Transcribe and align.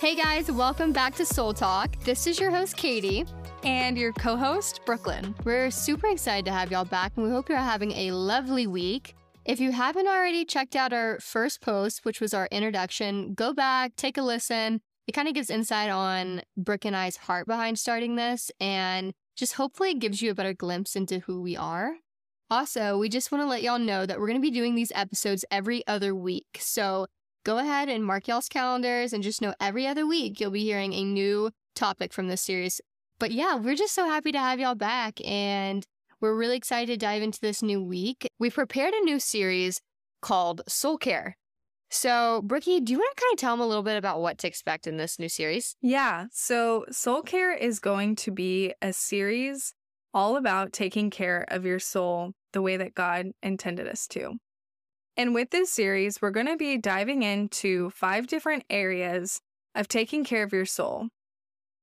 Hey 0.00 0.14
guys, 0.14 0.48
welcome 0.48 0.92
back 0.92 1.16
to 1.16 1.26
Soul 1.26 1.52
Talk. 1.52 1.98
This 2.04 2.28
is 2.28 2.38
your 2.38 2.52
host, 2.52 2.76
Katie. 2.76 3.26
And 3.64 3.98
your 3.98 4.12
co 4.12 4.36
host, 4.36 4.80
Brooklyn. 4.86 5.34
We're 5.42 5.72
super 5.72 6.06
excited 6.06 6.44
to 6.44 6.52
have 6.52 6.70
y'all 6.70 6.84
back, 6.84 7.14
and 7.16 7.24
we 7.24 7.32
hope 7.32 7.48
you're 7.48 7.58
having 7.58 7.90
a 7.90 8.12
lovely 8.12 8.68
week. 8.68 9.16
If 9.44 9.58
you 9.58 9.72
haven't 9.72 10.06
already 10.06 10.44
checked 10.44 10.76
out 10.76 10.92
our 10.92 11.18
first 11.18 11.60
post, 11.60 12.04
which 12.04 12.20
was 12.20 12.32
our 12.32 12.46
introduction, 12.52 13.34
go 13.34 13.52
back, 13.52 13.96
take 13.96 14.16
a 14.16 14.22
listen. 14.22 14.82
It 15.08 15.12
kind 15.12 15.26
of 15.26 15.34
gives 15.34 15.50
insight 15.50 15.90
on 15.90 16.42
Brooke 16.56 16.84
and 16.84 16.94
I's 16.94 17.16
heart 17.16 17.48
behind 17.48 17.76
starting 17.80 18.14
this, 18.14 18.52
and 18.60 19.12
just 19.34 19.54
hopefully 19.54 19.94
gives 19.94 20.22
you 20.22 20.30
a 20.30 20.34
better 20.34 20.54
glimpse 20.54 20.94
into 20.94 21.18
who 21.18 21.42
we 21.42 21.56
are. 21.56 21.94
Also, 22.48 22.98
we 22.98 23.08
just 23.08 23.32
want 23.32 23.42
to 23.42 23.48
let 23.48 23.62
y'all 23.62 23.80
know 23.80 24.06
that 24.06 24.20
we're 24.20 24.28
going 24.28 24.40
to 24.40 24.48
be 24.48 24.52
doing 24.52 24.76
these 24.76 24.92
episodes 24.94 25.44
every 25.50 25.84
other 25.88 26.14
week. 26.14 26.58
So 26.60 27.08
go 27.48 27.56
ahead 27.56 27.88
and 27.88 28.04
mark 28.04 28.28
y'all's 28.28 28.46
calendars 28.46 29.14
and 29.14 29.22
just 29.22 29.40
know 29.40 29.54
every 29.58 29.86
other 29.86 30.06
week 30.06 30.38
you'll 30.38 30.50
be 30.50 30.64
hearing 30.64 30.92
a 30.92 31.02
new 31.02 31.50
topic 31.74 32.12
from 32.12 32.28
this 32.28 32.42
series. 32.42 32.78
But 33.18 33.30
yeah, 33.30 33.56
we're 33.56 33.74
just 33.74 33.94
so 33.94 34.04
happy 34.04 34.32
to 34.32 34.38
have 34.38 34.60
y'all 34.60 34.74
back 34.74 35.18
and 35.26 35.82
we're 36.20 36.36
really 36.36 36.58
excited 36.58 36.92
to 36.92 36.98
dive 36.98 37.22
into 37.22 37.40
this 37.40 37.62
new 37.62 37.82
week. 37.82 38.28
We've 38.38 38.52
prepared 38.52 38.92
a 38.92 39.00
new 39.00 39.18
series 39.18 39.80
called 40.20 40.60
Soul 40.68 40.98
Care. 40.98 41.38
So, 41.88 42.42
Brookie, 42.44 42.80
do 42.80 42.92
you 42.92 42.98
want 42.98 43.16
to 43.16 43.22
kind 43.22 43.32
of 43.32 43.38
tell 43.38 43.54
them 43.54 43.64
a 43.64 43.66
little 43.66 43.82
bit 43.82 43.96
about 43.96 44.20
what 44.20 44.36
to 44.38 44.46
expect 44.46 44.86
in 44.86 44.98
this 44.98 45.18
new 45.18 45.30
series? 45.30 45.74
Yeah. 45.80 46.26
So, 46.30 46.84
Soul 46.90 47.22
Care 47.22 47.54
is 47.54 47.78
going 47.78 48.16
to 48.16 48.30
be 48.30 48.74
a 48.82 48.92
series 48.92 49.72
all 50.12 50.36
about 50.36 50.74
taking 50.74 51.08
care 51.08 51.46
of 51.48 51.64
your 51.64 51.78
soul 51.78 52.32
the 52.52 52.60
way 52.60 52.76
that 52.76 52.94
God 52.94 53.28
intended 53.42 53.88
us 53.88 54.06
to. 54.08 54.34
And 55.18 55.34
with 55.34 55.50
this 55.50 55.72
series, 55.72 56.22
we're 56.22 56.30
going 56.30 56.46
to 56.46 56.56
be 56.56 56.78
diving 56.78 57.24
into 57.24 57.90
five 57.90 58.28
different 58.28 58.62
areas 58.70 59.40
of 59.74 59.88
taking 59.88 60.22
care 60.22 60.44
of 60.44 60.52
your 60.52 60.64
soul. 60.64 61.08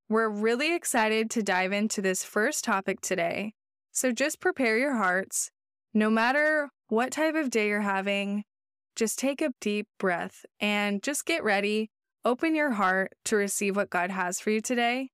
We're 0.08 0.30
really 0.30 0.74
excited 0.74 1.30
to 1.32 1.44
dive 1.44 1.74
into 1.74 2.02
this 2.02 2.24
first 2.24 2.64
topic 2.64 3.02
today. 3.02 3.52
So 3.92 4.14
just 4.14 4.40
prepare 4.40 4.78
your 4.78 4.96
hearts. 4.96 5.52
No 5.94 6.10
matter 6.10 6.70
what 6.88 7.12
type 7.12 7.36
of 7.36 7.50
day 7.50 7.68
you're 7.68 7.82
having, 7.82 8.46
just 8.96 9.20
take 9.20 9.42
a 9.42 9.52
deep 9.60 9.88
breath 10.00 10.46
and 10.62 11.04
just 11.04 11.26
get 11.26 11.44
ready. 11.44 11.90
Open 12.24 12.56
your 12.56 12.72
heart 12.72 13.16
to 13.26 13.36
receive 13.36 13.76
what 13.76 13.90
God 13.90 14.12
has 14.12 14.40
for 14.40 14.52
you 14.52 14.62
today. 14.62 15.10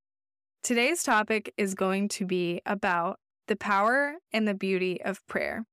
Today's 0.61 1.01
topic 1.01 1.55
is 1.57 1.73
going 1.73 2.07
to 2.09 2.27
be 2.27 2.61
about 2.67 3.17
the 3.47 3.55
power 3.55 4.17
and 4.31 4.47
the 4.47 4.53
beauty 4.53 5.01
of 5.01 5.25
prayer. 5.25 5.65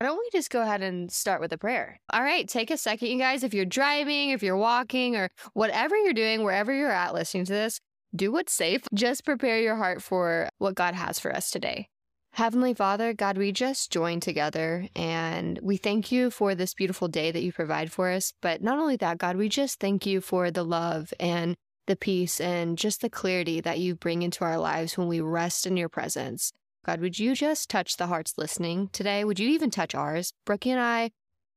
Why 0.00 0.06
don't 0.06 0.16
we 0.16 0.30
just 0.32 0.48
go 0.48 0.62
ahead 0.62 0.80
and 0.80 1.12
start 1.12 1.42
with 1.42 1.52
a 1.52 1.58
prayer? 1.58 2.00
All 2.10 2.22
right, 2.22 2.48
take 2.48 2.70
a 2.70 2.78
second, 2.78 3.08
you 3.08 3.18
guys. 3.18 3.44
If 3.44 3.52
you're 3.52 3.66
driving, 3.66 4.30
if 4.30 4.42
you're 4.42 4.56
walking, 4.56 5.14
or 5.14 5.28
whatever 5.52 5.94
you're 5.94 6.14
doing, 6.14 6.42
wherever 6.42 6.72
you're 6.72 6.90
at 6.90 7.12
listening 7.12 7.44
to 7.44 7.52
this, 7.52 7.80
do 8.16 8.32
what's 8.32 8.54
safe. 8.54 8.80
Just 8.94 9.26
prepare 9.26 9.60
your 9.60 9.76
heart 9.76 10.02
for 10.02 10.48
what 10.56 10.74
God 10.74 10.94
has 10.94 11.18
for 11.18 11.36
us 11.36 11.50
today. 11.50 11.90
Heavenly 12.32 12.72
Father, 12.72 13.12
God, 13.12 13.36
we 13.36 13.52
just 13.52 13.92
join 13.92 14.20
together 14.20 14.88
and 14.96 15.58
we 15.62 15.76
thank 15.76 16.10
you 16.10 16.30
for 16.30 16.54
this 16.54 16.72
beautiful 16.72 17.08
day 17.08 17.30
that 17.30 17.42
you 17.42 17.52
provide 17.52 17.92
for 17.92 18.08
us. 18.08 18.32
But 18.40 18.62
not 18.62 18.78
only 18.78 18.96
that, 18.96 19.18
God, 19.18 19.36
we 19.36 19.50
just 19.50 19.80
thank 19.80 20.06
you 20.06 20.22
for 20.22 20.50
the 20.50 20.64
love 20.64 21.12
and 21.20 21.56
the 21.86 21.96
peace 21.96 22.40
and 22.40 22.78
just 22.78 23.02
the 23.02 23.10
clarity 23.10 23.60
that 23.60 23.80
you 23.80 23.96
bring 23.96 24.22
into 24.22 24.44
our 24.44 24.56
lives 24.56 24.96
when 24.96 25.08
we 25.08 25.20
rest 25.20 25.66
in 25.66 25.76
your 25.76 25.90
presence. 25.90 26.52
God, 26.84 27.00
would 27.00 27.18
you 27.18 27.34
just 27.34 27.68
touch 27.68 27.96
the 27.96 28.06
hearts 28.06 28.34
listening 28.38 28.88
today? 28.92 29.24
Would 29.24 29.38
you 29.38 29.48
even 29.50 29.70
touch 29.70 29.94
ours? 29.94 30.32
Brookie 30.46 30.70
and 30.70 30.80
I 30.80 31.10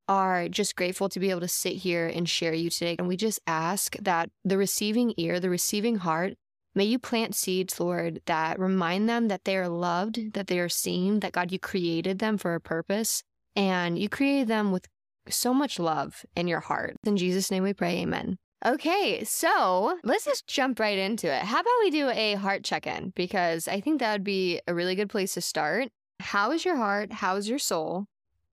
are 0.06 0.48
just 0.48 0.76
grateful 0.76 1.08
to 1.08 1.20
be 1.20 1.30
able 1.30 1.40
to 1.40 1.48
sit 1.48 1.76
here 1.76 2.06
and 2.06 2.28
share 2.28 2.52
you 2.52 2.68
today. 2.68 2.96
And 2.98 3.08
we 3.08 3.16
just 3.16 3.40
ask 3.46 3.96
that 3.96 4.30
the 4.44 4.58
receiving 4.58 5.14
ear, 5.16 5.40
the 5.40 5.48
receiving 5.48 5.96
heart, 5.96 6.34
may 6.74 6.84
you 6.84 6.98
plant 6.98 7.34
seeds, 7.34 7.80
Lord, 7.80 8.20
that 8.26 8.58
remind 8.58 9.08
them 9.08 9.28
that 9.28 9.44
they 9.44 9.56
are 9.56 9.68
loved, 9.68 10.34
that 10.34 10.48
they 10.48 10.58
are 10.58 10.68
seen, 10.68 11.20
that 11.20 11.32
God, 11.32 11.52
you 11.52 11.58
created 11.58 12.18
them 12.18 12.36
for 12.36 12.54
a 12.54 12.60
purpose, 12.60 13.22
and 13.56 13.98
you 13.98 14.10
created 14.10 14.48
them 14.48 14.72
with 14.72 14.86
so 15.30 15.54
much 15.54 15.78
love 15.78 16.26
in 16.36 16.48
your 16.48 16.60
heart. 16.60 16.96
In 17.04 17.16
Jesus' 17.16 17.50
name 17.50 17.62
we 17.62 17.72
pray, 17.72 18.00
amen. 18.00 18.36
Okay, 18.66 19.22
so 19.24 19.98
let's 20.04 20.24
just 20.24 20.46
jump 20.46 20.80
right 20.80 20.96
into 20.96 21.30
it. 21.30 21.42
How 21.42 21.60
about 21.60 21.72
we 21.80 21.90
do 21.90 22.08
a 22.08 22.34
heart 22.34 22.64
check 22.64 22.86
in? 22.86 23.12
Because 23.14 23.68
I 23.68 23.80
think 23.80 24.00
that 24.00 24.12
would 24.12 24.24
be 24.24 24.58
a 24.66 24.74
really 24.74 24.94
good 24.94 25.10
place 25.10 25.34
to 25.34 25.42
start. 25.42 25.88
How 26.18 26.50
is 26.50 26.64
your 26.64 26.76
heart? 26.76 27.12
How's 27.12 27.46
your 27.46 27.58
soul? 27.58 28.06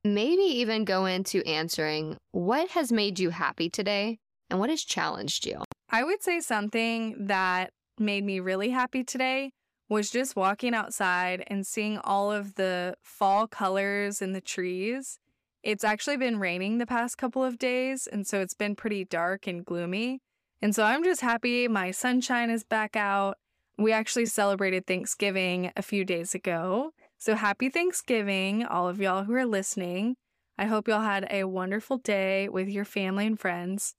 Maybe 0.03 0.41
even 0.41 0.83
go 0.83 1.05
into 1.05 1.41
answering 1.47 2.17
what 2.31 2.71
has 2.71 2.91
made 2.91 3.19
you 3.19 3.29
happy 3.29 3.69
today 3.69 4.19
and 4.49 4.59
what 4.59 4.69
has 4.69 4.83
challenged 4.83 5.45
you. 5.45 5.63
I 5.89 6.03
would 6.03 6.21
say 6.21 6.41
something 6.41 7.27
that 7.27 7.71
made 7.97 8.25
me 8.25 8.41
really 8.41 8.71
happy 8.71 9.05
today 9.05 9.51
was 9.87 10.09
just 10.09 10.35
walking 10.35 10.73
outside 10.73 11.43
and 11.47 11.65
seeing 11.65 11.99
all 11.99 12.31
of 12.33 12.55
the 12.55 12.95
fall 13.01 13.47
colors 13.47 14.21
in 14.21 14.33
the 14.33 14.41
trees 14.41 15.19
it's 15.63 15.83
actually 15.83 16.17
been 16.17 16.39
raining 16.39 16.77
the 16.77 16.85
past 16.85 17.17
couple 17.17 17.43
of 17.43 17.57
days, 17.57 18.07
and 18.07 18.25
so 18.25 18.41
it's 18.41 18.53
been 18.53 18.75
pretty 18.75 19.05
dark 19.05 19.47
and 19.47 19.65
gloomy. 19.65 20.21
And 20.61 20.75
so 20.75 20.83
I'm 20.83 21.03
just 21.03 21.21
happy 21.21 21.67
my 21.67 21.91
sunshine 21.91 22.49
is 22.49 22.63
back 22.63 22.95
out. 22.95 23.37
We 23.77 23.91
actually 23.91 24.27
celebrated 24.27 24.85
Thanksgiving 24.85 25.71
a 25.75 25.81
few 25.81 26.05
days 26.05 26.35
ago. 26.35 26.91
So 27.17 27.35
happy 27.35 27.69
Thanksgiving, 27.69 28.65
all 28.65 28.87
of 28.87 28.99
y'all 28.99 29.23
who 29.23 29.33
are 29.33 29.45
listening. 29.45 30.15
I 30.57 30.65
hope 30.65 30.87
y'all 30.87 31.01
had 31.01 31.27
a 31.31 31.45
wonderful 31.45 31.97
day 31.97 32.47
with 32.49 32.67
your 32.67 32.85
family 32.85 33.25
and 33.25 33.39
friends. 33.39 33.95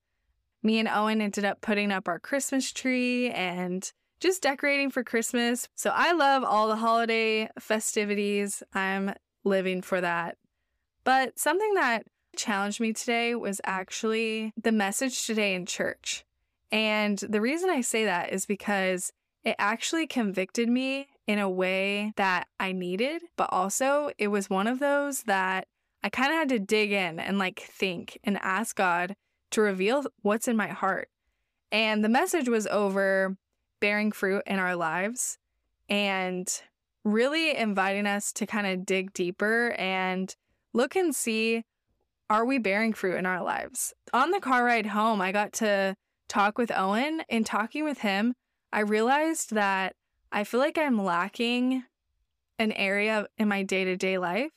Me 0.62 0.78
and 0.78 0.88
Owen 0.88 1.20
ended 1.20 1.44
up 1.44 1.60
putting 1.60 1.90
up 1.90 2.06
our 2.06 2.20
Christmas 2.20 2.72
tree 2.72 3.30
and 3.30 3.90
just 4.20 4.42
decorating 4.42 4.90
for 4.90 5.02
Christmas. 5.02 5.68
So 5.74 5.90
I 5.92 6.12
love 6.12 6.44
all 6.44 6.68
the 6.68 6.76
holiday 6.76 7.48
festivities. 7.58 8.62
I'm 8.72 9.14
living 9.42 9.82
for 9.82 10.00
that. 10.00 10.36
But 11.04 11.38
something 11.38 11.74
that 11.74 12.06
challenged 12.36 12.80
me 12.80 12.92
today 12.92 13.34
was 13.34 13.60
actually 13.64 14.52
the 14.60 14.72
message 14.72 15.26
today 15.26 15.54
in 15.54 15.66
church. 15.66 16.24
And 16.70 17.18
the 17.18 17.40
reason 17.40 17.70
I 17.70 17.82
say 17.82 18.04
that 18.04 18.32
is 18.32 18.46
because 18.46 19.12
it 19.44 19.56
actually 19.58 20.06
convicted 20.06 20.68
me 20.68 21.08
in 21.26 21.38
a 21.38 21.50
way 21.50 22.12
that 22.16 22.46
I 22.58 22.72
needed, 22.72 23.22
but 23.36 23.48
also 23.52 24.10
it 24.18 24.28
was 24.28 24.48
one 24.48 24.66
of 24.66 24.78
those 24.78 25.24
that 25.24 25.66
I 26.02 26.08
kind 26.08 26.32
of 26.32 26.38
had 26.38 26.48
to 26.50 26.58
dig 26.58 26.92
in 26.92 27.20
and 27.20 27.38
like 27.38 27.60
think 27.60 28.18
and 28.24 28.38
ask 28.42 28.76
God 28.76 29.14
to 29.50 29.60
reveal 29.60 30.04
what's 30.22 30.48
in 30.48 30.56
my 30.56 30.68
heart. 30.68 31.08
And 31.70 32.04
the 32.04 32.08
message 32.08 32.48
was 32.48 32.66
over 32.66 33.36
bearing 33.80 34.12
fruit 34.12 34.42
in 34.46 34.58
our 34.58 34.76
lives 34.76 35.38
and 35.88 36.48
really 37.04 37.56
inviting 37.56 38.06
us 38.06 38.32
to 38.32 38.46
kind 38.46 38.66
of 38.66 38.86
dig 38.86 39.12
deeper 39.12 39.74
and 39.78 40.34
look 40.72 40.96
and 40.96 41.14
see 41.14 41.64
are 42.30 42.46
we 42.46 42.58
bearing 42.58 42.94
fruit 42.94 43.16
in 43.16 43.26
our 43.26 43.42
lives? 43.42 43.92
On 44.14 44.30
the 44.30 44.40
car 44.40 44.64
ride 44.64 44.86
home, 44.86 45.20
I 45.20 45.32
got 45.32 45.52
to 45.54 45.94
talk 46.28 46.56
with 46.56 46.72
Owen. 46.74 47.22
In 47.28 47.44
talking 47.44 47.84
with 47.84 47.98
him, 47.98 48.32
I 48.72 48.80
realized 48.80 49.50
that 49.50 49.94
I 50.30 50.44
feel 50.44 50.60
like 50.60 50.78
I'm 50.78 51.02
lacking 51.02 51.84
an 52.58 52.72
area 52.72 53.26
in 53.36 53.48
my 53.48 53.62
day 53.62 53.84
to 53.84 53.96
day 53.96 54.16
life. 54.16 54.50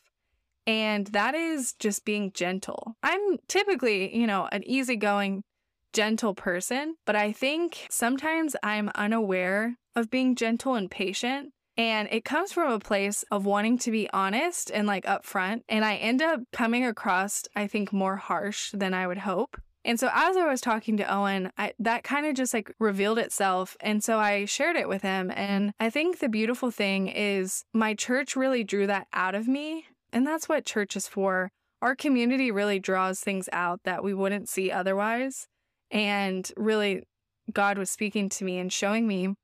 And 0.66 1.08
that 1.08 1.36
is 1.36 1.74
just 1.74 2.06
being 2.06 2.32
gentle. 2.34 2.96
I'm 3.04 3.38
typically, 3.48 4.16
you 4.18 4.26
know, 4.26 4.48
an 4.52 4.64
easygoing, 4.64 5.44
gentle 5.94 6.34
person, 6.34 6.96
but 7.06 7.16
I 7.16 7.32
think 7.32 7.88
sometimes 7.90 8.56
I'm 8.64 8.90
unaware 8.96 9.78
of 9.96 10.10
being 10.10 10.36
gentle 10.36 10.76
and 10.76 10.90
patient. 10.90 11.52
And 11.78 12.08
it 12.12 12.24
comes 12.24 12.54
from 12.54 12.72
a 12.72 12.80
place 12.80 13.24
of 13.32 13.46
wanting 13.46 13.78
to 13.80 13.92
be 13.92 14.10
honest 14.14 14.72
and 14.72 14.88
like 14.88 15.06
upfront. 15.06 15.62
And 15.68 15.84
I 15.84 15.96
end 15.96 16.22
up 16.22 16.42
coming 16.54 16.86
across, 16.86 17.44
I 17.56 17.68
think, 17.68 17.92
more 17.92 18.16
harsh 18.16 18.72
than 18.72 18.94
I 18.94 19.08
would 19.08 19.20
hope. 19.20 19.60
And 19.84 20.00
so 20.00 20.10
as 20.12 20.36
I 20.36 20.48
was 20.48 20.62
talking 20.62 20.98
to 20.98 21.14
Owen, 21.14 21.52
I, 21.58 21.74
that 21.80 22.04
kind 22.04 22.26
of 22.26 22.34
just 22.34 22.56
like 22.56 22.74
revealed 22.80 23.20
itself. 23.20 23.78
And 23.82 24.04
so 24.04 24.18
I 24.18 24.46
shared 24.46 24.78
it 24.78 24.90
with 24.90 25.04
him. 25.04 25.32
And 25.36 25.74
I 25.80 25.92
think 25.92 26.20
the 26.20 26.30
beautiful 26.30 26.72
thing 26.72 27.08
is 27.08 27.64
my 27.72 27.94
church 27.94 28.36
really 28.36 28.64
drew 28.64 28.88
that 28.88 29.08
out 29.14 29.36
of 29.36 29.48
me. 29.48 29.86
And 30.12 30.26
that's 30.26 30.50
what 30.50 30.66
church 30.66 30.96
is 30.96 31.08
for. 31.08 31.52
Our 31.84 31.96
community 31.96 32.50
really 32.50 32.80
draws 32.80 33.20
things 33.20 33.48
out 33.52 33.82
that 33.84 34.04
we 34.04 34.14
wouldn't 34.14 34.50
see 34.50 34.72
otherwise. 34.72 35.46
And 35.92 36.50
really, 36.58 37.04
God 37.54 37.78
was 37.78 37.92
speaking 37.92 38.28
to 38.30 38.44
me 38.44 38.58
and 38.58 38.74
showing 38.74 39.08
me 39.08 39.36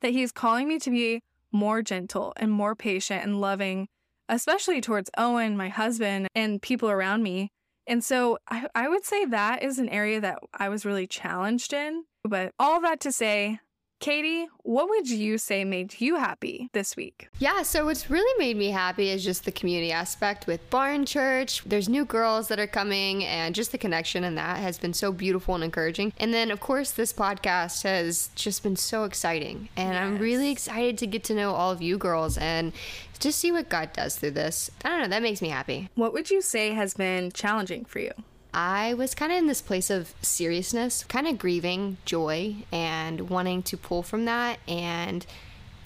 that 0.00 0.12
He's 0.12 0.30
calling 0.30 0.68
me 0.68 0.78
to 0.80 0.90
be 0.90 1.22
more 1.54 1.80
gentle 1.80 2.34
and 2.36 2.50
more 2.50 2.74
patient 2.74 3.24
and 3.24 3.40
loving, 3.40 3.86
especially 4.28 4.82
towards 4.82 5.10
Owen, 5.16 5.56
my 5.56 5.70
husband, 5.70 6.28
and 6.34 6.60
people 6.60 6.90
around 6.90 7.22
me. 7.22 7.48
And 7.86 8.02
so 8.02 8.38
I, 8.48 8.66
I 8.74 8.88
would 8.88 9.04
say 9.04 9.24
that 9.26 9.62
is 9.62 9.78
an 9.78 9.88
area 9.88 10.20
that 10.20 10.38
I 10.52 10.68
was 10.68 10.84
really 10.84 11.06
challenged 11.06 11.72
in. 11.72 12.04
But 12.24 12.52
all 12.58 12.80
that 12.80 13.00
to 13.00 13.12
say, 13.12 13.60
Katie, 14.04 14.48
what 14.64 14.90
would 14.90 15.08
you 15.08 15.38
say 15.38 15.64
made 15.64 15.98
you 15.98 16.16
happy 16.16 16.68
this 16.74 16.94
week? 16.94 17.30
Yeah, 17.38 17.62
so 17.62 17.86
what's 17.86 18.10
really 18.10 18.38
made 18.38 18.54
me 18.54 18.68
happy 18.68 19.08
is 19.08 19.24
just 19.24 19.46
the 19.46 19.50
community 19.50 19.92
aspect 19.92 20.46
with 20.46 20.68
Barn 20.68 21.06
Church. 21.06 21.64
There's 21.64 21.88
new 21.88 22.04
girls 22.04 22.48
that 22.48 22.60
are 22.60 22.66
coming, 22.66 23.24
and 23.24 23.54
just 23.54 23.72
the 23.72 23.78
connection 23.78 24.22
and 24.24 24.36
that 24.36 24.58
has 24.58 24.76
been 24.76 24.92
so 24.92 25.10
beautiful 25.10 25.54
and 25.54 25.64
encouraging. 25.64 26.12
And 26.18 26.34
then, 26.34 26.50
of 26.50 26.60
course, 26.60 26.90
this 26.90 27.14
podcast 27.14 27.82
has 27.84 28.28
just 28.34 28.62
been 28.62 28.76
so 28.76 29.04
exciting. 29.04 29.70
And 29.74 29.94
yes. 29.94 30.02
I'm 30.02 30.18
really 30.18 30.50
excited 30.50 30.98
to 30.98 31.06
get 31.06 31.24
to 31.24 31.34
know 31.34 31.54
all 31.54 31.70
of 31.70 31.80
you 31.80 31.96
girls 31.96 32.36
and 32.36 32.74
just 33.20 33.38
see 33.38 33.52
what 33.52 33.70
God 33.70 33.94
does 33.94 34.16
through 34.16 34.32
this. 34.32 34.70
I 34.84 34.90
don't 34.90 35.00
know, 35.00 35.08
that 35.08 35.22
makes 35.22 35.40
me 35.40 35.48
happy. 35.48 35.88
What 35.94 36.12
would 36.12 36.30
you 36.30 36.42
say 36.42 36.72
has 36.72 36.92
been 36.92 37.32
challenging 37.32 37.86
for 37.86 38.00
you? 38.00 38.12
I 38.54 38.94
was 38.94 39.14
kind 39.14 39.32
of 39.32 39.38
in 39.38 39.46
this 39.46 39.60
place 39.60 39.90
of 39.90 40.14
seriousness, 40.22 41.04
kind 41.04 41.26
of 41.26 41.38
grieving 41.38 41.98
joy 42.04 42.56
and 42.72 43.28
wanting 43.28 43.62
to 43.64 43.76
pull 43.76 44.02
from 44.02 44.24
that 44.24 44.60
and 44.68 45.26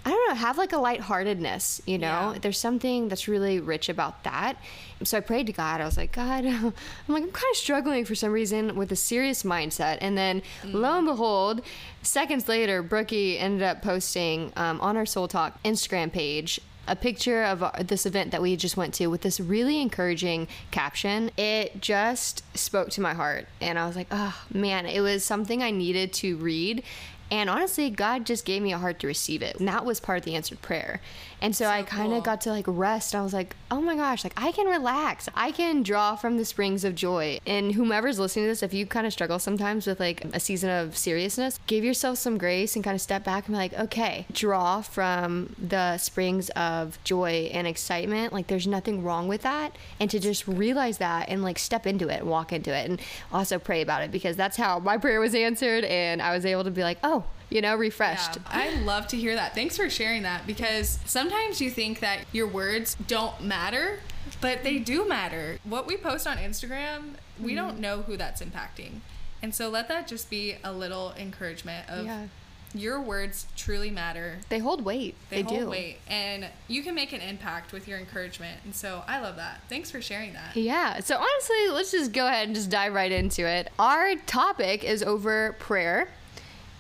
I 0.05 0.11
don't 0.11 0.29
know, 0.31 0.35
have 0.37 0.57
like 0.57 0.73
a 0.73 0.79
lightheartedness, 0.79 1.83
you 1.85 1.99
know? 1.99 2.33
Yeah. 2.33 2.39
There's 2.41 2.59
something 2.59 3.09
that's 3.09 3.29
really 3.29 3.61
rich 3.61 3.91
about 3.91 4.25
that. 4.25 4.57
So 5.03 5.19
I 5.19 5.21
prayed 5.21 5.47
to 5.49 5.53
God. 5.53 5.83
I 5.83 5.85
was 5.85 5.99
like, 5.99 6.13
God, 6.13 6.47
I'm 6.47 6.73
like, 7.09 7.25
I'm 7.25 7.31
kind 7.31 7.51
of 7.51 7.57
struggling 7.57 8.07
for 8.07 8.15
some 8.15 8.33
reason 8.33 8.75
with 8.75 8.91
a 8.91 8.97
serious 8.97 9.43
mindset. 9.43 9.99
And 10.01 10.17
then 10.17 10.41
mm. 10.63 10.73
lo 10.73 10.97
and 10.97 11.07
behold, 11.07 11.61
seconds 12.03 12.49
later, 12.49 12.83
Brookie 12.83 13.39
ended 13.39 13.63
up 13.63 13.83
posting 13.83 14.51
um, 14.57 14.81
on 14.81 14.97
our 14.97 15.05
Soul 15.05 15.29
Talk 15.29 15.63
Instagram 15.63 16.11
page 16.11 16.59
a 16.89 16.97
picture 16.97 17.45
of 17.45 17.63
uh, 17.63 17.71
this 17.85 18.07
event 18.07 18.31
that 18.33 18.43
we 18.43 18.57
just 18.57 18.77
went 18.77 18.95
to 18.95 19.07
with 19.09 19.23
this 19.23 19.39
really 19.39 19.81
encouraging 19.81 20.49
caption. 20.71 21.31
It 21.37 21.81
just 21.81 22.43
spoke 22.57 22.91
to 22.91 23.01
my 23.01 23.15
heart. 23.15 23.47
And 23.61 23.79
I 23.79 23.87
was 23.87 23.97
like, 23.97 24.09
oh 24.11 24.35
man, 24.53 24.87
it 24.87 25.01
was 25.01 25.25
something 25.25 25.63
I 25.63 25.71
needed 25.71 26.13
to 26.15 26.37
read. 26.37 26.83
And 27.31 27.51
honestly, 27.51 27.91
God 27.91 28.25
just 28.25 28.45
gave 28.45 28.63
me 28.63 28.73
a 28.73 28.79
heart 28.79 29.01
to 29.01 29.07
receive 29.07 29.43
it. 29.43 29.57
And 29.59 29.69
that 29.69 29.85
was 29.85 30.01
part 30.01 30.19
of 30.19 30.25
the 30.25 30.35
answered 30.35 30.63
prayer. 30.63 31.01
And 31.41 31.55
so, 31.55 31.65
so 31.65 31.71
I 31.71 31.83
kind 31.83 32.13
of 32.13 32.19
cool. 32.19 32.23
got 32.23 32.41
to 32.43 32.51
like 32.51 32.65
rest. 32.67 33.15
I 33.15 33.23
was 33.23 33.33
like, 33.33 33.55
oh 33.71 33.81
my 33.81 33.95
gosh, 33.95 34.25
like 34.25 34.33
I 34.37 34.53
can 34.53 34.67
relax. 34.67 35.29
I 35.35 35.53
can 35.53 35.83
draw 35.83 36.17
from 36.17 36.37
the 36.37 36.45
springs 36.45 36.85
of 36.85 36.95
joy. 36.95 37.39
And 37.47 37.73
whomever's 37.73 38.19
listening 38.19 38.47
to 38.47 38.49
this, 38.51 38.63
if 38.63 38.75
you 38.75 38.87
kind 38.87 39.07
of 39.07 39.13
struggle 39.13 39.39
sometimes 39.39 39.87
with 39.87 40.01
like 40.01 40.25
a 40.25 40.41
season 40.41 40.71
of 40.71 40.97
seriousness, 40.97 41.61
give 41.67 41.85
yourself 41.85 42.19
some 42.19 42.39
grace 42.39 42.75
and 42.75 42.85
kind 42.85 42.95
of 42.95 43.01
step 43.01 43.25
back 43.25 43.47
and 43.47 43.55
be 43.55 43.59
like, 43.59 43.75
okay, 43.75 44.27
draw 44.33 44.81
from 44.81 45.55
the 45.59 45.99
springs 45.99 46.51
of 46.51 47.03
joy 47.05 47.51
and 47.53 47.67
excitement. 47.67 48.33
Like 48.33 48.49
there's 48.49 48.67
nothing 48.67 49.03
wrong 49.05 49.29
with 49.29 49.43
that. 49.43 49.77
And 50.01 50.11
to 50.11 50.19
just 50.19 50.49
realize 50.49 50.99
that 50.99 51.29
and 51.29 51.43
like 51.43 51.59
step 51.59 51.87
into 51.87 52.09
it 52.09 52.21
and 52.21 52.29
walk 52.29 52.53
into 52.53 52.75
it 52.75 52.89
and 52.89 53.01
also 53.33 53.59
pray 53.59 53.83
about 53.83 54.03
it 54.03 54.11
because 54.11 54.37
that's 54.37 54.57
how 54.57 54.79
my 54.79 54.97
prayer 54.97 55.21
was 55.21 55.35
answered. 55.35 55.85
And 55.85 56.21
I 56.21 56.35
was 56.35 56.45
able 56.45 56.65
to 56.65 56.71
be 56.71 56.83
like, 56.83 56.99
oh, 57.05 57.25
you 57.51 57.61
know, 57.61 57.75
refreshed. 57.75 58.37
Yeah, 58.37 58.43
I 58.47 58.81
love 58.81 59.07
to 59.09 59.17
hear 59.17 59.35
that. 59.35 59.55
Thanks 59.55 59.77
for 59.77 59.89
sharing 59.89 60.23
that 60.23 60.47
because 60.47 60.99
sometimes 61.07 61.61
you 61.61 61.71
think 61.71 62.01
that 62.01 62.21
your 62.33 62.47
words 62.47 62.97
don't 63.07 63.41
matter, 63.43 64.01
but 64.41 64.63
they 64.63 64.79
do 64.79 65.09
matter. 65.09 65.59
What 65.65 65.87
we 65.87 65.97
post 65.97 66.27
on 66.27 66.37
Instagram, 66.37 67.15
we 67.41 67.53
mm-hmm. 67.53 67.57
don't 67.57 67.81
know 67.81 68.03
who 68.03 68.17
that's 68.17 68.43
impacting. 68.43 69.01
And 69.43 69.55
so 69.55 69.69
let 69.69 69.89
that 69.89 70.09
just 70.09 70.31
be 70.31 70.57
a 70.65 70.73
little 70.73 71.15
encouragement 71.17 71.89
of 71.89 72.05
yeah. 72.05 72.27
your 72.75 73.01
words 73.01 73.47
truly 73.57 73.91
matter. 73.91 74.39
They 74.49 74.59
hold 74.59 74.85
weight. 74.85 75.15
They, 75.31 75.43
they 75.43 75.49
hold 75.49 75.61
do. 75.61 75.71
weight. 75.71 75.99
And 76.09 76.49
you 76.67 76.83
can 76.83 76.95
make 76.95 77.13
an 77.13 77.21
impact 77.21 77.73
with 77.73 77.87
your 77.87 77.99
encouragement. 77.99 78.61
And 78.65 78.75
so 78.75 79.05
I 79.07 79.21
love 79.21 79.37
that. 79.37 79.61
Thanks 79.69 79.91
for 79.91 80.03
sharing 80.03 80.33
that. 80.33 80.57
Yeah. 80.57 80.99
So 81.01 81.17
honestly, 81.17 81.69
let's 81.71 81.93
just 81.93 82.13
go 82.13 82.27
ahead 82.27 82.49
and 82.49 82.55
just 82.55 82.69
dive 82.69 82.93
right 82.93 83.13
into 83.13 83.47
it. 83.47 83.71
Our 83.79 84.17
topic 84.27 84.83
is 84.83 85.03
over 85.05 85.55
prayer. 85.61 86.09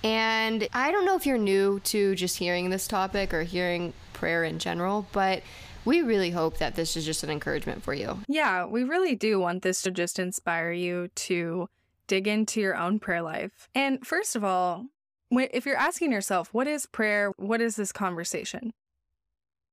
And 0.04 0.68
I 0.72 0.90
don't 0.92 1.04
know 1.04 1.16
if 1.16 1.26
you're 1.26 1.38
new 1.38 1.80
to 1.80 2.14
just 2.14 2.38
hearing 2.38 2.70
this 2.70 2.86
topic 2.86 3.34
or 3.34 3.42
hearing 3.42 3.92
prayer 4.12 4.44
in 4.44 4.58
general, 4.58 5.06
but 5.12 5.42
we 5.84 6.02
really 6.02 6.30
hope 6.30 6.58
that 6.58 6.76
this 6.76 6.96
is 6.96 7.04
just 7.04 7.22
an 7.22 7.30
encouragement 7.30 7.82
for 7.82 7.94
you. 7.94 8.18
Yeah, 8.28 8.66
we 8.66 8.84
really 8.84 9.14
do 9.14 9.40
want 9.40 9.62
this 9.62 9.82
to 9.82 9.90
just 9.90 10.18
inspire 10.18 10.70
you 10.70 11.08
to 11.14 11.68
dig 12.06 12.28
into 12.28 12.60
your 12.60 12.76
own 12.76 12.98
prayer 12.98 13.22
life. 13.22 13.68
And 13.74 14.06
first 14.06 14.36
of 14.36 14.44
all, 14.44 14.86
if 15.30 15.66
you're 15.66 15.76
asking 15.76 16.12
yourself, 16.12 16.52
what 16.52 16.66
is 16.66 16.86
prayer? 16.86 17.32
What 17.36 17.60
is 17.60 17.76
this 17.76 17.92
conversation? 17.92 18.72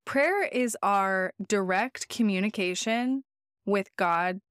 Prayer 0.05 0.43
is 0.43 0.77
our 0.83 1.33
direct 1.47 2.09
communication 2.09 3.23
with 3.65 3.89
God 3.95 4.41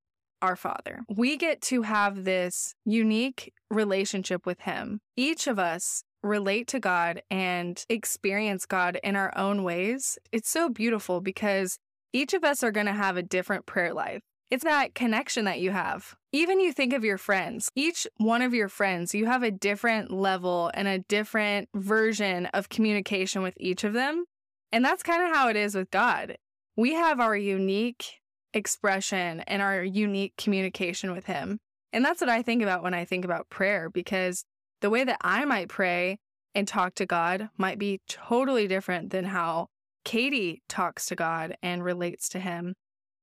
our 0.45 0.57
Father. 0.57 1.01
We 1.09 1.37
get 1.37 1.61
to 1.63 1.83
have 1.83 2.25
this 2.25 2.75
unique 2.85 3.53
relationship 3.71 4.45
with 4.45 4.61
Him. 4.61 5.01
Each 5.17 5.47
of 5.47 5.59
us 5.59 6.05
relate 6.23 6.69
to 6.69 6.81
God 6.81 7.23
and 7.31 7.83
experience 7.89 8.67
God 8.67 8.99
in 9.03 9.17
our 9.17 9.37
own 9.37 9.63
ways. 9.63 10.19
It's 10.33 10.51
so 10.51 10.69
beautiful 10.69 11.21
because 11.21 11.79
each 12.13 12.35
of 12.35 12.45
us 12.45 12.63
are 12.63 12.71
going 12.71 12.87
to 12.87 12.93
have 12.93 13.17
a 13.17 13.23
different 13.23 13.67
prayer 13.67 13.95
life. 13.95 14.21
It's 14.51 14.65
that 14.65 14.95
connection 14.95 15.47
that 15.47 15.61
you 15.61 15.71
have. 15.71 16.15
Even 16.31 16.61
you 16.61 16.73
think 16.73 16.93
of 16.93 17.05
your 17.05 17.19
friends, 17.19 17.71
each 17.75 18.07
one 18.19 18.43
of 18.43 18.55
your 18.55 18.69
friends, 18.69 19.15
you 19.15 19.27
have 19.27 19.43
a 19.43 19.51
different 19.51 20.11
level 20.11 20.71
and 20.75 20.87
a 20.87 20.99
different 20.99 21.69
version 21.75 22.47
of 22.47 22.69
communication 22.69 23.43
with 23.43 23.55
each 23.57 23.83
of 23.83 23.95
them. 23.95 24.25
And 24.71 24.85
that's 24.85 25.03
kind 25.03 25.23
of 25.23 25.35
how 25.35 25.49
it 25.49 25.57
is 25.57 25.75
with 25.75 25.91
God. 25.91 26.37
We 26.77 26.95
have 26.95 27.21
our 27.21 27.37
unique 27.37 28.21
expression 28.55 29.41
and 29.41 29.61
our 29.61 29.83
unique 29.83 30.35
communication 30.39 31.13
with 31.13 31.27
Him. 31.27 31.59
And 31.93 32.05
that's 32.05 32.21
what 32.21 32.31
I 32.31 32.43
think 32.43 32.63
about 32.63 32.83
when 32.83 32.95
I 32.95 33.05
think 33.05 33.25
about 33.25 33.51
prayer, 33.51 33.91
because 33.91 34.45
the 34.81 34.91
way 34.91 35.05
that 35.05 35.19
I 35.21 35.45
might 35.45 35.69
pray 35.69 36.19
and 36.55 36.67
talk 36.67 36.95
to 36.97 37.07
God 37.07 37.51
might 37.59 37.79
be 37.79 38.01
totally 38.09 38.67
different 38.67 39.11
than 39.11 39.25
how 39.25 39.69
Katie 40.05 40.63
talks 40.69 41.07
to 41.07 41.17
God 41.17 41.57
and 41.63 41.85
relates 41.85 42.29
to 42.31 42.41
Him. 42.41 42.75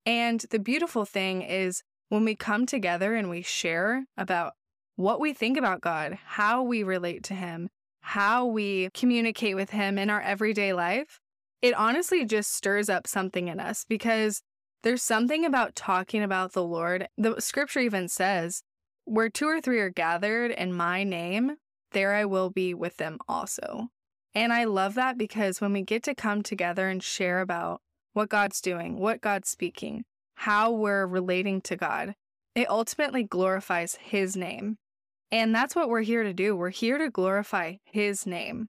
And 0.04 0.44
the 0.50 0.58
beautiful 0.58 1.04
thing 1.04 1.42
is 1.42 1.82
when 2.08 2.24
we 2.24 2.34
come 2.34 2.66
together 2.66 3.14
and 3.14 3.30
we 3.30 3.42
share 3.42 4.04
about 4.16 4.52
what 4.96 5.20
we 5.20 5.32
think 5.32 5.56
about 5.56 5.80
God, 5.80 6.18
how 6.24 6.62
we 6.62 6.82
relate 6.82 7.22
to 7.24 7.34
Him, 7.34 7.68
how 8.00 8.46
we 8.46 8.90
communicate 8.92 9.56
with 9.56 9.70
Him 9.70 9.96
in 9.96 10.10
our 10.10 10.20
everyday 10.20 10.72
life, 10.72 11.20
it 11.62 11.74
honestly 11.74 12.24
just 12.24 12.52
stirs 12.52 12.88
up 12.88 13.06
something 13.06 13.48
in 13.48 13.60
us 13.60 13.86
because 13.88 14.42
there's 14.82 15.02
something 15.02 15.44
about 15.44 15.76
talking 15.76 16.22
about 16.22 16.52
the 16.52 16.64
Lord. 16.64 17.08
The 17.16 17.40
scripture 17.40 17.80
even 17.80 18.08
says, 18.08 18.62
Where 19.04 19.28
two 19.28 19.46
or 19.46 19.60
three 19.60 19.80
are 19.80 19.90
gathered 19.90 20.50
in 20.50 20.72
my 20.72 21.04
name, 21.04 21.56
there 21.92 22.14
I 22.14 22.24
will 22.24 22.50
be 22.50 22.74
with 22.74 22.96
them 22.96 23.18
also. 23.28 23.88
And 24.34 24.52
I 24.52 24.64
love 24.64 24.94
that 24.94 25.18
because 25.18 25.60
when 25.60 25.72
we 25.72 25.82
get 25.82 26.02
to 26.04 26.14
come 26.14 26.42
together 26.42 26.88
and 26.88 27.02
share 27.02 27.40
about 27.40 27.80
what 28.14 28.28
God's 28.28 28.60
doing, 28.60 28.98
what 28.98 29.20
God's 29.20 29.48
speaking, 29.48 30.04
how 30.36 30.72
we're 30.72 31.06
relating 31.06 31.60
to 31.62 31.76
God, 31.76 32.14
it 32.54 32.68
ultimately 32.68 33.22
glorifies 33.22 33.96
His 34.00 34.36
name. 34.36 34.78
And 35.30 35.54
that's 35.54 35.76
what 35.76 35.88
we're 35.88 36.02
here 36.02 36.22
to 36.22 36.34
do. 36.34 36.56
We're 36.56 36.70
here 36.70 36.98
to 36.98 37.10
glorify 37.10 37.76
His 37.84 38.26
name. 38.26 38.68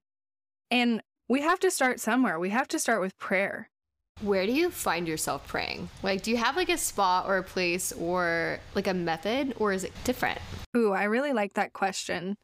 And 0.70 1.02
we 1.28 1.42
have 1.42 1.60
to 1.60 1.72
start 1.72 2.00
somewhere. 2.00 2.40
We 2.40 2.50
have 2.50 2.68
to 2.70 2.80
start 2.80 3.02
with 3.02 3.18
prayer 3.18 3.70
where 4.24 4.46
do 4.46 4.54
you 4.54 4.72
find 4.72 5.08
yourself 5.08 5.48
praying? 5.48 5.90
Like, 6.02 6.24
do 6.24 6.32
you 6.32 6.38
have 6.38 6.56
like 6.56 6.70
a 6.70 6.78
spot 6.78 7.26
or 7.28 7.38
a 7.38 7.44
place 7.44 7.92
or 7.92 8.60
like 8.74 8.88
a 8.88 8.94
method, 8.94 9.54
or 9.58 9.74
is 9.74 9.84
it 9.84 9.92
different? 10.04 10.40
Ooh, 10.76 10.92
I 10.92 11.04
really 11.04 11.34
like 11.34 11.54
that 11.56 11.74
question. 11.74 12.38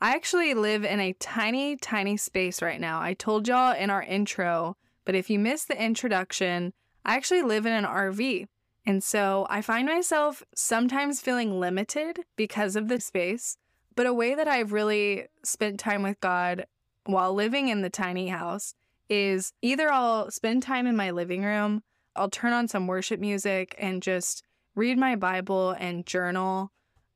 I 0.00 0.14
actually 0.14 0.54
live 0.54 0.84
in 0.84 1.00
a 1.00 1.12
tiny, 1.14 1.76
tiny 1.76 2.16
space 2.16 2.62
right 2.62 2.80
now. 2.80 3.00
I 3.00 3.14
told 3.14 3.46
y'all 3.46 3.74
in 3.74 3.90
our 3.90 4.02
intro, 4.02 4.76
but 5.04 5.14
if 5.14 5.28
you 5.28 5.38
missed 5.38 5.68
the 5.68 5.82
introduction, 5.82 6.72
I 7.04 7.16
actually 7.16 7.42
live 7.42 7.66
in 7.66 7.72
an 7.72 7.84
RV. 7.84 8.46
And 8.86 9.02
so 9.02 9.46
I 9.50 9.60
find 9.60 9.86
myself 9.86 10.42
sometimes 10.54 11.20
feeling 11.20 11.60
limited 11.60 12.20
because 12.36 12.74
of 12.74 12.88
the 12.88 13.00
space. 13.00 13.58
But 13.94 14.06
a 14.06 14.14
way 14.14 14.34
that 14.34 14.48
I've 14.48 14.72
really 14.72 15.26
spent 15.42 15.80
time 15.80 16.02
with 16.02 16.20
God 16.20 16.66
while 17.04 17.34
living 17.34 17.68
in 17.68 17.82
the 17.82 17.90
tiny 17.90 18.28
house 18.28 18.74
is 19.08 19.52
either 19.62 19.90
I'll 19.92 20.30
spend 20.30 20.62
time 20.62 20.86
in 20.86 20.96
my 20.96 21.10
living 21.10 21.44
room, 21.44 21.82
I'll 22.16 22.30
turn 22.30 22.52
on 22.52 22.68
some 22.68 22.86
worship 22.86 23.20
music 23.20 23.74
and 23.78 24.02
just 24.02 24.42
read 24.74 24.98
my 24.98 25.16
Bible 25.16 25.74
and 25.78 26.06
journal. 26.06 26.72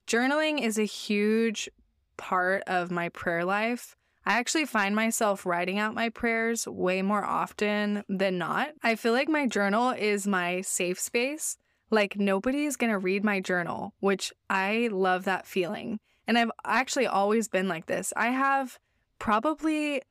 Journaling 0.07 0.61
is 0.61 0.79
a 0.79 0.85
huge 0.85 1.69
part 2.17 2.63
of 2.67 2.91
my 2.91 3.09
prayer 3.09 3.45
life. 3.45 3.97
I 4.25 4.39
actually 4.39 4.67
find 4.67 4.95
myself 4.95 5.45
writing 5.45 5.79
out 5.79 5.95
my 5.95 6.09
prayers 6.09 6.67
way 6.69 7.03
more 7.03 7.25
often 7.25 8.05
than 8.09 8.39
not. 8.39 8.71
I 8.83 8.95
feel 8.95 9.13
like 9.13 9.29
my 9.29 9.47
journal 9.47 9.91
is 9.91 10.27
my 10.27 10.61
safe 10.61 11.01
space. 11.01 11.57
Like 11.91 12.17
nobody's 12.17 12.77
going 12.77 12.93
to 12.93 12.99
read 12.99 13.25
my 13.25 13.41
journal, 13.41 13.95
which 13.99 14.33
I 14.49 14.89
love 14.93 15.25
that 15.25 15.47
feeling. 15.47 15.99
And 16.27 16.39
I've 16.39 16.53
actually 16.65 17.07
always 17.07 17.49
been 17.49 17.67
like 17.67 17.87
this. 17.87 18.13
I 18.17 18.29
have 18.29 18.79
probably 19.19 20.03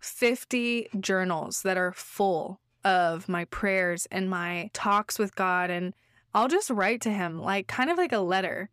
50 0.00 0.88
journals 1.00 1.62
that 1.62 1.76
are 1.76 1.92
full 1.92 2.60
of 2.84 3.28
my 3.28 3.44
prayers 3.46 4.06
and 4.10 4.30
my 4.30 4.70
talks 4.72 5.18
with 5.18 5.34
God. 5.34 5.70
And 5.70 5.94
I'll 6.34 6.48
just 6.48 6.70
write 6.70 7.00
to 7.02 7.10
Him, 7.10 7.38
like 7.38 7.66
kind 7.66 7.90
of 7.90 7.98
like 7.98 8.12
a 8.12 8.18
letter. 8.18 8.70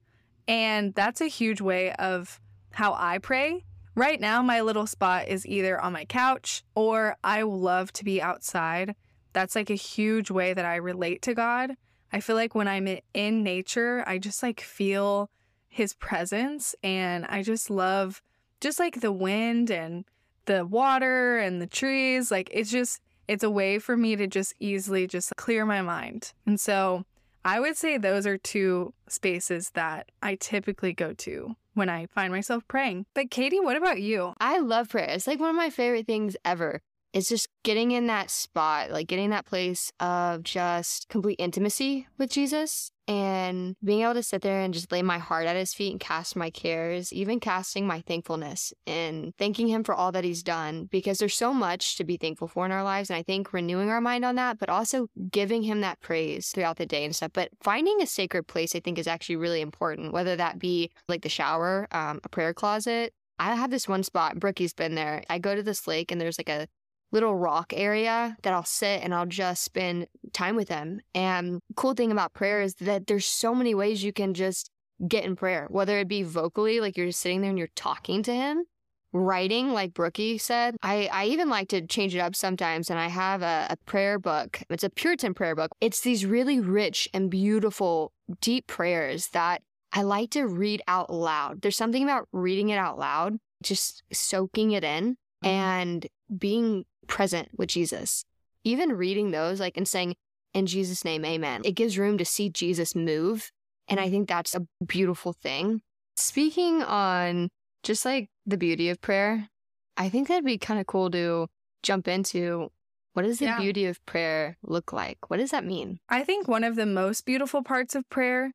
And 0.48 0.94
that's 0.94 1.22
a 1.22 1.28
huge 1.28 1.62
way 1.62 1.92
of 1.94 2.40
how 2.72 2.94
I 2.94 3.18
pray. 3.18 3.66
Right 3.96 4.20
now, 4.20 4.42
my 4.42 4.62
little 4.62 4.88
spot 4.88 5.28
is 5.30 5.48
either 5.48 5.80
on 5.80 5.94
my 5.94 6.06
couch 6.06 6.64
or 6.76 7.16
I 7.24 7.44
love 7.44 7.94
to 7.94 8.04
be 8.04 8.22
outside. 8.22 8.96
That's 9.32 9.56
like 9.56 9.70
a 9.70 9.76
huge 9.76 10.30
way 10.30 10.54
that 10.54 10.66
I 10.66 10.76
relate 10.76 11.22
to 11.24 11.34
God. 11.34 11.76
I 12.12 12.20
feel 12.20 12.36
like 12.36 12.56
when 12.56 12.68
I'm 12.68 13.00
in 13.14 13.44
nature, 13.44 14.04
I 14.06 14.18
just 14.18 14.44
like 14.44 14.62
feel 14.62 15.30
his 15.68 15.94
presence 15.94 16.76
and 16.84 17.26
I 17.26 17.42
just 17.42 17.70
love 17.70 18.22
just 18.62 18.80
like 18.80 19.02
the 19.02 19.12
wind 19.12 19.70
and 19.70 20.06
the 20.46 20.66
water 20.66 21.38
and 21.38 21.62
the 21.62 21.68
trees. 21.68 22.32
Like 22.32 22.50
it's 22.52 22.72
just, 22.72 23.02
it's 23.28 23.44
a 23.44 23.50
way 23.50 23.80
for 23.80 23.98
me 23.98 24.16
to 24.16 24.28
just 24.28 24.54
easily 24.60 25.08
just 25.08 25.36
clear 25.36 25.66
my 25.66 25.82
mind. 25.82 26.34
And 26.46 26.60
so 26.60 27.06
I 27.44 27.60
would 27.60 27.78
say 27.78 27.98
those 27.98 28.26
are 28.26 28.38
two 28.38 28.94
spaces 29.08 29.72
that 29.76 30.12
I 30.24 30.36
typically 30.36 30.94
go 30.94 31.14
to 31.14 31.56
when 31.76 31.90
I 31.90 32.08
find 32.08 32.32
myself 32.32 32.68
praying. 32.68 33.06
But 33.14 33.30
Katie, 33.30 33.60
what 33.60 33.76
about 33.78 34.02
you? 34.02 34.34
I 34.40 34.60
love 34.60 34.90
prayer. 34.90 35.10
It's 35.10 35.28
like 35.28 35.40
one 35.40 35.52
of 35.52 35.56
my 35.56 35.70
favorite 35.70 36.08
things 36.08 36.36
ever. 36.44 36.82
It's 37.16 37.30
just 37.30 37.48
getting 37.64 37.92
in 37.92 38.08
that 38.08 38.30
spot, 38.30 38.92
like 38.92 39.08
getting 39.08 39.30
that 39.30 39.46
place 39.46 39.90
of 40.02 40.44
just 40.44 41.08
complete 41.08 41.40
intimacy 41.40 42.08
with 42.18 42.30
Jesus 42.30 42.92
and 43.08 43.78
being 43.82 44.02
able 44.02 44.16
to 44.16 44.22
sit 44.22 44.42
there 44.42 44.60
and 44.60 44.74
just 44.74 44.92
lay 44.92 45.02
my 45.02 45.18
heart 45.18 45.46
at 45.46 45.56
his 45.56 45.74
feet 45.74 45.92
and 45.92 46.00
cast 46.00 46.36
my 46.36 46.50
cares, 46.50 47.14
even 47.14 47.40
casting 47.40 47.88
my 47.88 48.02
thankfulness 48.02 48.74
and 48.86 49.32
thanking 49.40 49.70
him 49.70 49.82
for 49.82 49.96
all 49.96 50.12
that 50.12 50.26
he's 50.26 50.44
done 50.44 50.90
because 50.92 51.18
there's 51.18 51.34
so 51.34 51.54
much 51.54 51.96
to 51.96 52.04
be 52.04 52.18
thankful 52.18 52.50
for 52.50 52.66
in 52.66 52.74
our 52.74 52.84
lives. 52.84 53.10
And 53.10 53.16
I 53.16 53.24
think 53.24 53.54
renewing 53.54 53.90
our 53.90 54.02
mind 54.02 54.26
on 54.26 54.36
that, 54.36 54.60
but 54.60 54.68
also 54.68 55.08
giving 55.32 55.64
him 55.64 55.80
that 55.80 56.02
praise 56.02 56.50
throughout 56.50 56.76
the 56.76 56.86
day 56.86 57.06
and 57.06 57.16
stuff. 57.16 57.32
But 57.34 57.48
finding 57.64 58.02
a 58.02 58.08
sacred 58.08 58.46
place, 58.46 58.76
I 58.76 58.82
think, 58.82 59.00
is 59.00 59.08
actually 59.08 59.38
really 59.38 59.62
important, 59.62 60.12
whether 60.12 60.36
that 60.36 60.60
be 60.60 60.92
like 61.08 61.22
the 61.22 61.30
shower, 61.30 61.88
um, 61.92 62.20
a 62.26 62.30
prayer 62.30 62.54
closet. 62.54 63.14
I 63.40 63.56
have 63.56 63.72
this 63.72 63.88
one 63.88 64.04
spot, 64.04 64.38
Brookie's 64.38 64.74
been 64.74 64.96
there. 64.96 65.24
I 65.30 65.40
go 65.40 65.56
to 65.56 65.64
this 65.64 65.88
lake 65.88 66.12
and 66.12 66.20
there's 66.20 66.38
like 66.38 66.50
a 66.50 66.68
little 67.16 67.36
rock 67.36 67.74
area 67.76 68.36
that 68.44 68.54
I'll 68.54 68.66
sit 68.66 69.02
and 69.02 69.16
I'll 69.16 69.26
just 69.26 69.64
spend 69.64 70.08
time 70.34 70.56
with 70.56 70.70
him. 70.70 71.00
And 71.16 71.62
cool 71.76 71.94
thing 71.94 72.12
about 72.12 72.34
prayer 72.34 72.62
is 72.62 72.76
that 72.76 73.08
there's 73.08 73.26
so 73.26 73.56
many 73.56 73.74
ways 73.74 74.04
you 74.04 74.14
can 74.14 74.34
just 74.34 74.70
get 75.08 75.24
in 75.24 75.36
prayer, 75.36 75.68
whether 75.70 75.98
it 75.98 76.08
be 76.08 76.24
vocally, 76.24 76.80
like 76.80 76.98
you're 76.98 77.08
just 77.08 77.22
sitting 77.22 77.42
there 77.42 77.50
and 77.50 77.58
you're 77.58 77.70
talking 77.76 78.22
to 78.24 78.34
him, 78.34 78.66
writing, 79.14 79.72
like 79.72 79.94
Brookie 79.94 80.38
said. 80.38 80.76
I, 80.84 81.10
I 81.12 81.26
even 81.28 81.50
like 81.50 81.70
to 81.70 81.86
change 81.88 82.14
it 82.14 82.20
up 82.20 82.36
sometimes, 82.36 82.90
and 82.90 83.00
I 83.00 83.08
have 83.08 83.42
a, 83.42 83.68
a 83.70 83.78
prayer 83.86 84.20
book. 84.20 84.62
It's 84.70 84.84
a 84.84 84.90
Puritan 84.90 85.34
prayer 85.34 85.56
book. 85.56 85.72
It's 85.80 86.02
these 86.02 86.26
really 86.26 86.60
rich 86.60 87.08
and 87.14 87.32
beautiful, 87.32 88.12
deep 88.42 88.68
prayers 88.68 89.30
that 89.30 89.62
I 89.94 90.02
like 90.02 90.32
to 90.32 90.46
read 90.46 90.82
out 90.88 91.12
loud. 91.12 91.62
There's 91.62 91.78
something 91.78 92.04
about 92.04 92.28
reading 92.34 92.70
it 92.70 92.78
out 92.78 93.00
loud, 93.00 93.38
just 93.64 94.04
soaking 94.12 94.72
it 94.72 94.84
in 94.84 95.16
mm-hmm. 95.44 95.48
and 95.48 96.08
being 96.38 96.86
present 97.08 97.50
with 97.58 97.70
Jesus. 97.70 98.26
Even 98.64 98.94
reading 98.94 99.32
those, 99.32 99.60
like, 99.60 99.78
and 99.78 99.88
saying, 99.88 100.16
in 100.54 100.66
Jesus' 100.66 101.04
name, 101.04 101.26
amen, 101.26 101.62
it 101.66 101.74
gives 101.74 101.98
room 101.98 102.18
to 102.18 102.26
see 102.26 102.50
Jesus 102.50 102.96
move. 102.96 103.52
And 103.88 104.00
I 104.00 104.10
think 104.10 104.28
that's 104.28 104.56
a 104.56 104.66
beautiful 104.84 105.34
thing. 105.34 105.82
Speaking 106.16 106.82
on 106.82 107.50
just 107.84 108.06
like 108.06 108.30
the 108.46 108.58
beauty 108.58 108.90
of 108.90 109.02
prayer, 109.02 109.50
I 109.98 110.10
think 110.10 110.28
that'd 110.28 110.46
be 110.46 110.58
kind 110.58 110.80
of 110.80 110.88
cool 110.88 111.12
to 111.12 111.48
jump 111.84 112.08
into 112.08 112.70
what 113.14 113.24
does 113.24 113.40
the 113.40 113.46
yeah. 113.46 113.60
beauty 113.60 113.86
of 113.86 114.06
prayer 114.06 114.58
look 114.64 114.92
like? 114.92 115.30
What 115.30 115.38
does 115.38 115.52
that 115.52 115.66
mean? 115.66 116.00
I 116.10 116.24
think 116.24 116.48
one 116.48 116.64
of 116.66 116.76
the 116.76 116.86
most 116.86 117.26
beautiful 117.26 117.64
parts 117.64 117.96
of 117.96 118.10
prayer 118.10 118.52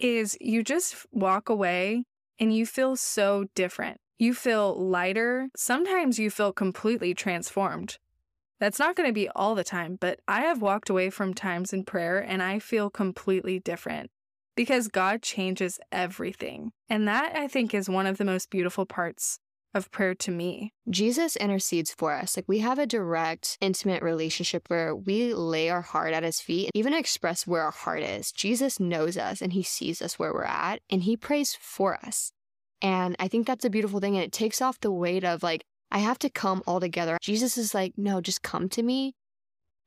is 0.00 0.36
you 0.40 0.64
just 0.64 0.96
walk 1.12 1.48
away 1.48 2.04
and 2.40 2.52
you 2.54 2.66
feel 2.66 2.96
so 2.96 3.46
different. 3.54 3.98
You 4.20 4.34
feel 4.34 4.78
lighter. 4.78 5.48
Sometimes 5.56 6.18
you 6.18 6.28
feel 6.28 6.52
completely 6.52 7.14
transformed. 7.14 7.96
That's 8.58 8.78
not 8.78 8.94
going 8.94 9.08
to 9.08 9.14
be 9.14 9.30
all 9.30 9.54
the 9.54 9.64
time, 9.64 9.96
but 9.98 10.20
I 10.28 10.42
have 10.42 10.60
walked 10.60 10.90
away 10.90 11.08
from 11.08 11.32
times 11.32 11.72
in 11.72 11.84
prayer 11.84 12.18
and 12.18 12.42
I 12.42 12.58
feel 12.58 12.90
completely 12.90 13.60
different 13.60 14.10
because 14.54 14.88
God 14.88 15.22
changes 15.22 15.80
everything. 15.90 16.72
And 16.86 17.08
that 17.08 17.34
I 17.34 17.48
think 17.48 17.72
is 17.72 17.88
one 17.88 18.04
of 18.04 18.18
the 18.18 18.26
most 18.26 18.50
beautiful 18.50 18.84
parts 18.84 19.38
of 19.72 19.90
prayer 19.90 20.14
to 20.16 20.30
me. 20.30 20.74
Jesus 20.90 21.34
intercedes 21.36 21.94
for 21.94 22.12
us. 22.12 22.36
Like 22.36 22.44
we 22.46 22.58
have 22.58 22.78
a 22.78 22.86
direct, 22.86 23.56
intimate 23.62 24.02
relationship 24.02 24.68
where 24.68 24.94
we 24.94 25.32
lay 25.32 25.70
our 25.70 25.80
heart 25.80 26.12
at 26.12 26.24
his 26.24 26.42
feet, 26.42 26.66
and 26.66 26.78
even 26.78 26.92
express 26.92 27.46
where 27.46 27.62
our 27.62 27.70
heart 27.70 28.02
is. 28.02 28.32
Jesus 28.32 28.78
knows 28.78 29.16
us 29.16 29.40
and 29.40 29.54
he 29.54 29.62
sees 29.62 30.02
us 30.02 30.18
where 30.18 30.34
we're 30.34 30.44
at 30.44 30.80
and 30.90 31.04
he 31.04 31.16
prays 31.16 31.56
for 31.58 31.94
us. 32.04 32.32
And 32.82 33.16
I 33.18 33.28
think 33.28 33.46
that's 33.46 33.64
a 33.64 33.70
beautiful 33.70 34.00
thing. 34.00 34.16
And 34.16 34.24
it 34.24 34.32
takes 34.32 34.62
off 34.62 34.80
the 34.80 34.92
weight 34.92 35.24
of 35.24 35.42
like, 35.42 35.64
I 35.90 35.98
have 35.98 36.18
to 36.20 36.30
come 36.30 36.62
all 36.66 36.80
together. 36.80 37.18
Jesus 37.20 37.58
is 37.58 37.74
like, 37.74 37.94
no, 37.96 38.20
just 38.20 38.42
come 38.42 38.68
to 38.70 38.82
me 38.82 39.14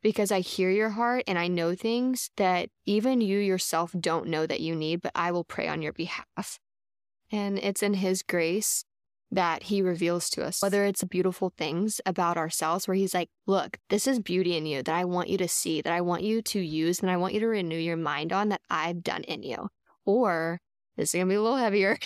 because 0.01 0.31
I 0.31 0.41
hear 0.41 0.69
your 0.69 0.89
heart 0.89 1.23
and 1.27 1.39
I 1.39 1.47
know 1.47 1.75
things 1.75 2.29
that 2.35 2.69
even 2.85 3.21
you 3.21 3.39
yourself 3.39 3.95
don't 3.97 4.27
know 4.27 4.45
that 4.45 4.59
you 4.59 4.75
need, 4.75 5.01
but 5.01 5.13
I 5.15 5.31
will 5.31 5.45
pray 5.45 5.67
on 5.67 5.81
your 5.81 5.93
behalf. 5.93 6.59
And 7.31 7.57
it's 7.57 7.81
in 7.81 7.95
His 7.95 8.21
grace 8.21 8.83
that 9.31 9.63
He 9.63 9.81
reveals 9.81 10.29
to 10.31 10.43
us, 10.43 10.61
whether 10.61 10.83
it's 10.83 11.03
beautiful 11.05 11.53
things 11.57 12.01
about 12.05 12.37
ourselves, 12.37 12.87
where 12.87 12.95
He's 12.95 13.13
like, 13.13 13.29
look, 13.47 13.77
this 13.89 14.05
is 14.05 14.19
beauty 14.19 14.57
in 14.57 14.65
you 14.65 14.83
that 14.83 14.93
I 14.93 15.05
want 15.05 15.29
you 15.29 15.37
to 15.37 15.47
see, 15.47 15.81
that 15.81 15.93
I 15.93 16.01
want 16.01 16.21
you 16.21 16.41
to 16.41 16.59
use, 16.59 16.99
and 16.99 17.09
I 17.09 17.17
want 17.17 17.33
you 17.33 17.39
to 17.39 17.47
renew 17.47 17.77
your 17.77 17.97
mind 17.97 18.33
on 18.33 18.49
that 18.49 18.61
I've 18.69 19.03
done 19.03 19.23
in 19.23 19.41
you. 19.41 19.69
Or 20.05 20.59
this 20.97 21.09
is 21.09 21.13
going 21.13 21.27
to 21.27 21.31
be 21.31 21.35
a 21.35 21.41
little 21.41 21.57
heavier. 21.57 21.97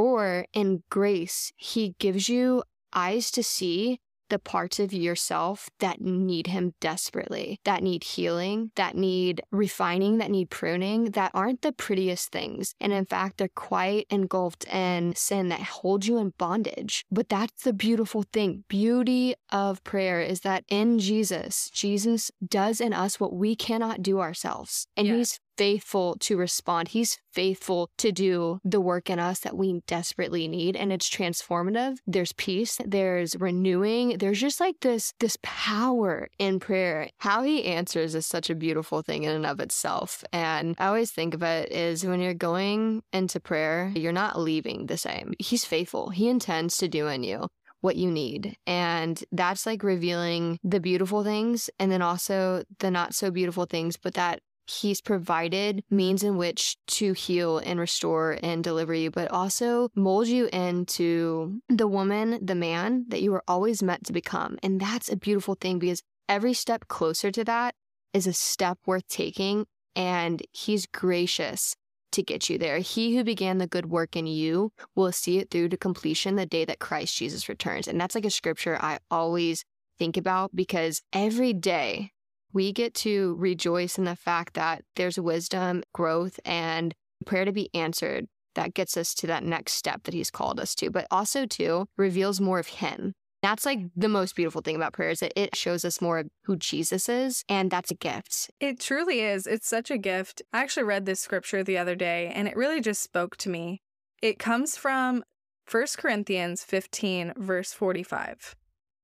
Or 0.00 0.46
in 0.54 0.82
grace, 0.88 1.52
he 1.58 1.94
gives 1.98 2.30
you 2.30 2.62
eyes 2.94 3.30
to 3.32 3.42
see 3.42 4.00
the 4.30 4.38
parts 4.38 4.80
of 4.80 4.94
yourself 4.94 5.68
that 5.80 6.00
need 6.00 6.46
him 6.46 6.72
desperately, 6.80 7.60
that 7.64 7.82
need 7.82 8.02
healing, 8.02 8.70
that 8.76 8.96
need 8.96 9.42
refining, 9.50 10.16
that 10.16 10.30
need 10.30 10.48
pruning, 10.48 11.10
that 11.10 11.32
aren't 11.34 11.60
the 11.60 11.72
prettiest 11.72 12.32
things. 12.32 12.74
And 12.80 12.94
in 12.94 13.04
fact, 13.04 13.36
they're 13.36 13.48
quite 13.48 14.06
engulfed 14.08 14.64
in 14.72 15.14
sin 15.16 15.50
that 15.50 15.60
holds 15.60 16.08
you 16.08 16.16
in 16.16 16.32
bondage. 16.38 17.04
But 17.10 17.28
that's 17.28 17.64
the 17.64 17.74
beautiful 17.74 18.22
thing. 18.22 18.64
Beauty 18.68 19.34
of 19.50 19.84
prayer 19.84 20.22
is 20.22 20.40
that 20.40 20.64
in 20.70 20.98
Jesus, 20.98 21.68
Jesus 21.74 22.30
does 22.42 22.80
in 22.80 22.94
us 22.94 23.20
what 23.20 23.34
we 23.34 23.54
cannot 23.54 24.00
do 24.00 24.20
ourselves. 24.20 24.86
And 24.96 25.06
yeah. 25.06 25.16
he's 25.16 25.40
faithful 25.60 26.16
to 26.20 26.38
respond. 26.38 26.88
He's 26.88 27.18
faithful 27.32 27.90
to 27.98 28.10
do 28.10 28.60
the 28.64 28.80
work 28.80 29.10
in 29.10 29.18
us 29.18 29.40
that 29.40 29.58
we 29.58 29.82
desperately 29.86 30.48
need 30.48 30.74
and 30.74 30.90
it's 30.90 31.10
transformative. 31.10 31.98
There's 32.06 32.32
peace, 32.32 32.80
there's 32.82 33.36
renewing, 33.38 34.16
there's 34.16 34.40
just 34.40 34.58
like 34.58 34.76
this 34.80 35.12
this 35.20 35.36
power 35.42 36.28
in 36.38 36.60
prayer. 36.60 37.10
How 37.18 37.42
he 37.42 37.66
answers 37.66 38.14
is 38.14 38.26
such 38.26 38.48
a 38.48 38.54
beautiful 38.54 39.02
thing 39.02 39.24
in 39.24 39.32
and 39.32 39.44
of 39.44 39.60
itself. 39.60 40.24
And 40.32 40.76
I 40.78 40.86
always 40.86 41.10
think 41.10 41.34
of 41.34 41.42
it 41.42 41.70
is 41.70 42.06
when 42.06 42.22
you're 42.22 42.32
going 42.32 43.02
into 43.12 43.38
prayer, 43.38 43.92
you're 43.94 44.12
not 44.12 44.40
leaving 44.40 44.86
the 44.86 44.96
same. 44.96 45.34
He's 45.38 45.66
faithful. 45.66 46.08
He 46.08 46.30
intends 46.30 46.78
to 46.78 46.88
do 46.88 47.06
in 47.06 47.22
you 47.22 47.48
what 47.82 47.96
you 47.96 48.10
need. 48.10 48.56
And 48.66 49.22
that's 49.30 49.66
like 49.66 49.82
revealing 49.82 50.58
the 50.64 50.80
beautiful 50.80 51.22
things 51.22 51.68
and 51.78 51.92
then 51.92 52.02
also 52.02 52.62
the 52.78 52.90
not 52.90 53.14
so 53.14 53.30
beautiful 53.30 53.66
things, 53.66 53.98
but 53.98 54.14
that 54.14 54.40
He's 54.70 55.00
provided 55.00 55.82
means 55.90 56.22
in 56.22 56.36
which 56.36 56.76
to 56.86 57.12
heal 57.12 57.58
and 57.58 57.80
restore 57.80 58.38
and 58.40 58.62
deliver 58.62 58.94
you, 58.94 59.10
but 59.10 59.30
also 59.30 59.88
mold 59.96 60.28
you 60.28 60.48
into 60.52 61.60
the 61.68 61.88
woman, 61.88 62.38
the 62.44 62.54
man 62.54 63.06
that 63.08 63.20
you 63.20 63.32
were 63.32 63.42
always 63.48 63.82
meant 63.82 64.06
to 64.06 64.12
become. 64.12 64.58
And 64.62 64.80
that's 64.80 65.10
a 65.10 65.16
beautiful 65.16 65.56
thing 65.60 65.80
because 65.80 66.02
every 66.28 66.54
step 66.54 66.86
closer 66.86 67.32
to 67.32 67.42
that 67.44 67.74
is 68.14 68.28
a 68.28 68.32
step 68.32 68.78
worth 68.86 69.08
taking. 69.08 69.66
And 69.96 70.40
he's 70.52 70.86
gracious 70.86 71.74
to 72.12 72.22
get 72.22 72.48
you 72.48 72.56
there. 72.56 72.78
He 72.78 73.16
who 73.16 73.24
began 73.24 73.58
the 73.58 73.66
good 73.66 73.86
work 73.86 74.14
in 74.14 74.28
you 74.28 74.72
will 74.94 75.10
see 75.10 75.38
it 75.38 75.50
through 75.50 75.70
to 75.70 75.76
completion 75.76 76.36
the 76.36 76.46
day 76.46 76.64
that 76.64 76.78
Christ 76.78 77.16
Jesus 77.16 77.48
returns. 77.48 77.88
And 77.88 78.00
that's 78.00 78.14
like 78.14 78.24
a 78.24 78.30
scripture 78.30 78.78
I 78.80 78.98
always 79.10 79.64
think 79.98 80.16
about 80.16 80.54
because 80.54 81.02
every 81.12 81.52
day 81.52 82.12
we 82.52 82.72
get 82.72 82.94
to 82.94 83.34
rejoice 83.38 83.98
in 83.98 84.04
the 84.04 84.16
fact 84.16 84.54
that 84.54 84.82
there's 84.96 85.18
wisdom, 85.18 85.82
growth, 85.92 86.40
and 86.44 86.94
prayer 87.26 87.44
to 87.44 87.52
be 87.52 87.70
answered 87.74 88.26
that 88.54 88.74
gets 88.74 88.96
us 88.96 89.14
to 89.14 89.26
that 89.28 89.44
next 89.44 89.74
step 89.74 90.02
that 90.04 90.14
he's 90.14 90.30
called 90.30 90.58
us 90.58 90.74
to, 90.76 90.90
but 90.90 91.06
also 91.10 91.46
too 91.46 91.86
reveals 91.96 92.40
more 92.40 92.58
of 92.58 92.66
him. 92.66 93.12
That's 93.42 93.64
like 93.64 93.78
the 93.96 94.08
most 94.08 94.36
beautiful 94.36 94.60
thing 94.60 94.76
about 94.76 94.92
prayer 94.92 95.10
is 95.10 95.20
that 95.20 95.32
it 95.34 95.56
shows 95.56 95.84
us 95.84 96.02
more 96.02 96.18
of 96.18 96.28
who 96.44 96.56
Jesus 96.56 97.08
is, 97.08 97.42
and 97.48 97.70
that's 97.70 97.90
a 97.90 97.94
gift. 97.94 98.50
It 98.60 98.80
truly 98.80 99.20
is. 99.20 99.46
It's 99.46 99.66
such 99.66 99.90
a 99.90 99.96
gift. 99.96 100.42
I 100.52 100.60
actually 100.60 100.82
read 100.82 101.06
this 101.06 101.20
scripture 101.20 101.64
the 101.64 101.78
other 101.78 101.94
day, 101.94 102.30
and 102.34 102.46
it 102.46 102.56
really 102.56 102.82
just 102.82 103.02
spoke 103.02 103.36
to 103.38 103.48
me. 103.48 103.80
It 104.20 104.38
comes 104.38 104.76
from 104.76 105.24
1 105.70 105.86
Corinthians 105.96 106.64
15, 106.64 107.32
verse 107.36 107.72
45. 107.72 108.56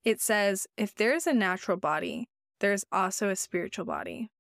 It 0.05 0.21
says, 0.21 0.67
If 0.77 0.95
there 0.95 1.15
is 1.15 1.27
a 1.27 1.33
natural 1.33 1.79
body, 1.79 2.29
there 2.61 2.73
is 2.73 2.87
also 2.91 3.29
a 3.29 3.37
spiritual 3.37 3.85
body. 3.85 4.31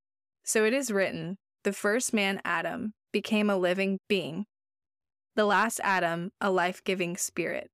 So 0.44 0.64
it 0.64 0.72
is 0.72 0.90
written 0.90 1.38
the 1.64 1.72
first 1.72 2.14
man, 2.14 2.40
Adam, 2.44 2.94
became 3.12 3.50
a 3.50 3.56
living 3.56 3.98
being, 4.08 4.46
the 5.34 5.44
last 5.44 5.80
Adam, 5.82 6.30
a 6.40 6.50
life 6.50 6.82
giving 6.84 7.16
spirit. 7.16 7.70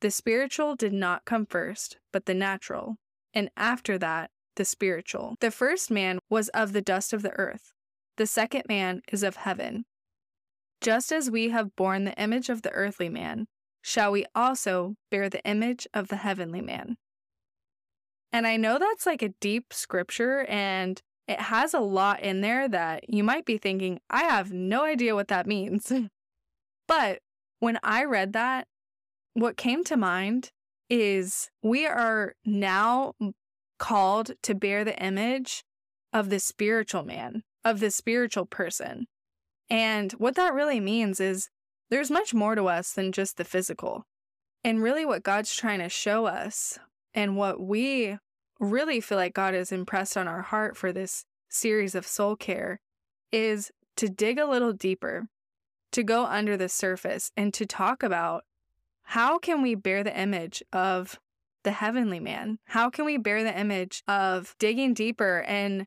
The 0.00 0.10
spiritual 0.10 0.76
did 0.76 0.92
not 0.92 1.24
come 1.24 1.46
first, 1.46 1.98
but 2.12 2.26
the 2.26 2.34
natural, 2.34 2.96
and 3.34 3.50
after 3.56 3.98
that, 3.98 4.30
the 4.56 4.64
spiritual. 4.64 5.36
The 5.40 5.50
first 5.50 5.90
man 5.90 6.18
was 6.30 6.48
of 6.50 6.72
the 6.72 6.82
dust 6.82 7.12
of 7.12 7.22
the 7.22 7.32
earth, 7.32 7.72
the 8.16 8.26
second 8.26 8.64
man 8.68 9.02
is 9.10 9.22
of 9.22 9.36
heaven. 9.36 9.84
Just 10.80 11.12
as 11.12 11.30
we 11.30 11.50
have 11.50 11.76
borne 11.76 12.04
the 12.04 12.20
image 12.20 12.48
of 12.48 12.62
the 12.62 12.72
earthly 12.72 13.08
man, 13.08 13.46
shall 13.82 14.12
we 14.12 14.26
also 14.34 14.94
bear 15.10 15.28
the 15.28 15.44
image 15.44 15.86
of 15.94 16.08
the 16.08 16.16
heavenly 16.16 16.60
man. 16.60 16.96
And 18.32 18.46
I 18.46 18.56
know 18.56 18.78
that's 18.78 19.06
like 19.06 19.22
a 19.22 19.34
deep 19.40 19.72
scripture 19.72 20.44
and 20.48 21.00
it 21.28 21.40
has 21.40 21.74
a 21.74 21.80
lot 21.80 22.20
in 22.20 22.40
there 22.40 22.68
that 22.68 23.08
you 23.08 23.22
might 23.22 23.44
be 23.44 23.58
thinking, 23.58 24.00
I 24.10 24.24
have 24.24 24.52
no 24.52 24.84
idea 24.84 25.14
what 25.14 25.28
that 25.28 25.46
means. 25.46 25.92
but 26.88 27.20
when 27.60 27.78
I 27.82 28.04
read 28.04 28.32
that, 28.32 28.66
what 29.34 29.56
came 29.56 29.84
to 29.84 29.96
mind 29.96 30.50
is 30.90 31.48
we 31.62 31.86
are 31.86 32.34
now 32.44 33.12
called 33.78 34.32
to 34.42 34.54
bear 34.54 34.84
the 34.84 35.00
image 35.02 35.64
of 36.12 36.28
the 36.28 36.38
spiritual 36.38 37.04
man, 37.04 37.42
of 37.64 37.80
the 37.80 37.90
spiritual 37.90 38.46
person. 38.46 39.06
And 39.70 40.12
what 40.12 40.34
that 40.34 40.52
really 40.52 40.80
means 40.80 41.20
is 41.20 41.48
there's 41.88 42.10
much 42.10 42.34
more 42.34 42.54
to 42.54 42.66
us 42.66 42.92
than 42.92 43.12
just 43.12 43.36
the 43.36 43.44
physical. 43.44 44.04
And 44.64 44.82
really, 44.82 45.04
what 45.04 45.22
God's 45.22 45.54
trying 45.54 45.80
to 45.80 45.88
show 45.88 46.26
us 46.26 46.78
and 47.14 47.36
what 47.36 47.60
we 47.60 48.16
really 48.58 49.00
feel 49.00 49.18
like 49.18 49.34
God 49.34 49.54
has 49.54 49.72
impressed 49.72 50.16
on 50.16 50.28
our 50.28 50.42
heart 50.42 50.76
for 50.76 50.92
this 50.92 51.24
series 51.48 51.94
of 51.94 52.06
soul 52.06 52.36
care 52.36 52.80
is 53.30 53.70
to 53.96 54.08
dig 54.08 54.38
a 54.38 54.46
little 54.46 54.72
deeper, 54.72 55.26
to 55.92 56.02
go 56.02 56.24
under 56.24 56.56
the 56.56 56.68
surface 56.68 57.30
and 57.36 57.52
to 57.54 57.66
talk 57.66 58.02
about 58.02 58.44
how 59.02 59.38
can 59.38 59.62
we 59.62 59.74
bear 59.74 60.02
the 60.02 60.18
image 60.18 60.62
of 60.72 61.18
the 61.64 61.72
heavenly 61.72 62.20
man? 62.20 62.58
How 62.66 62.90
can 62.90 63.04
we 63.04 63.18
bear 63.18 63.42
the 63.42 63.58
image 63.58 64.02
of 64.08 64.54
digging 64.58 64.94
deeper 64.94 65.42
and 65.46 65.86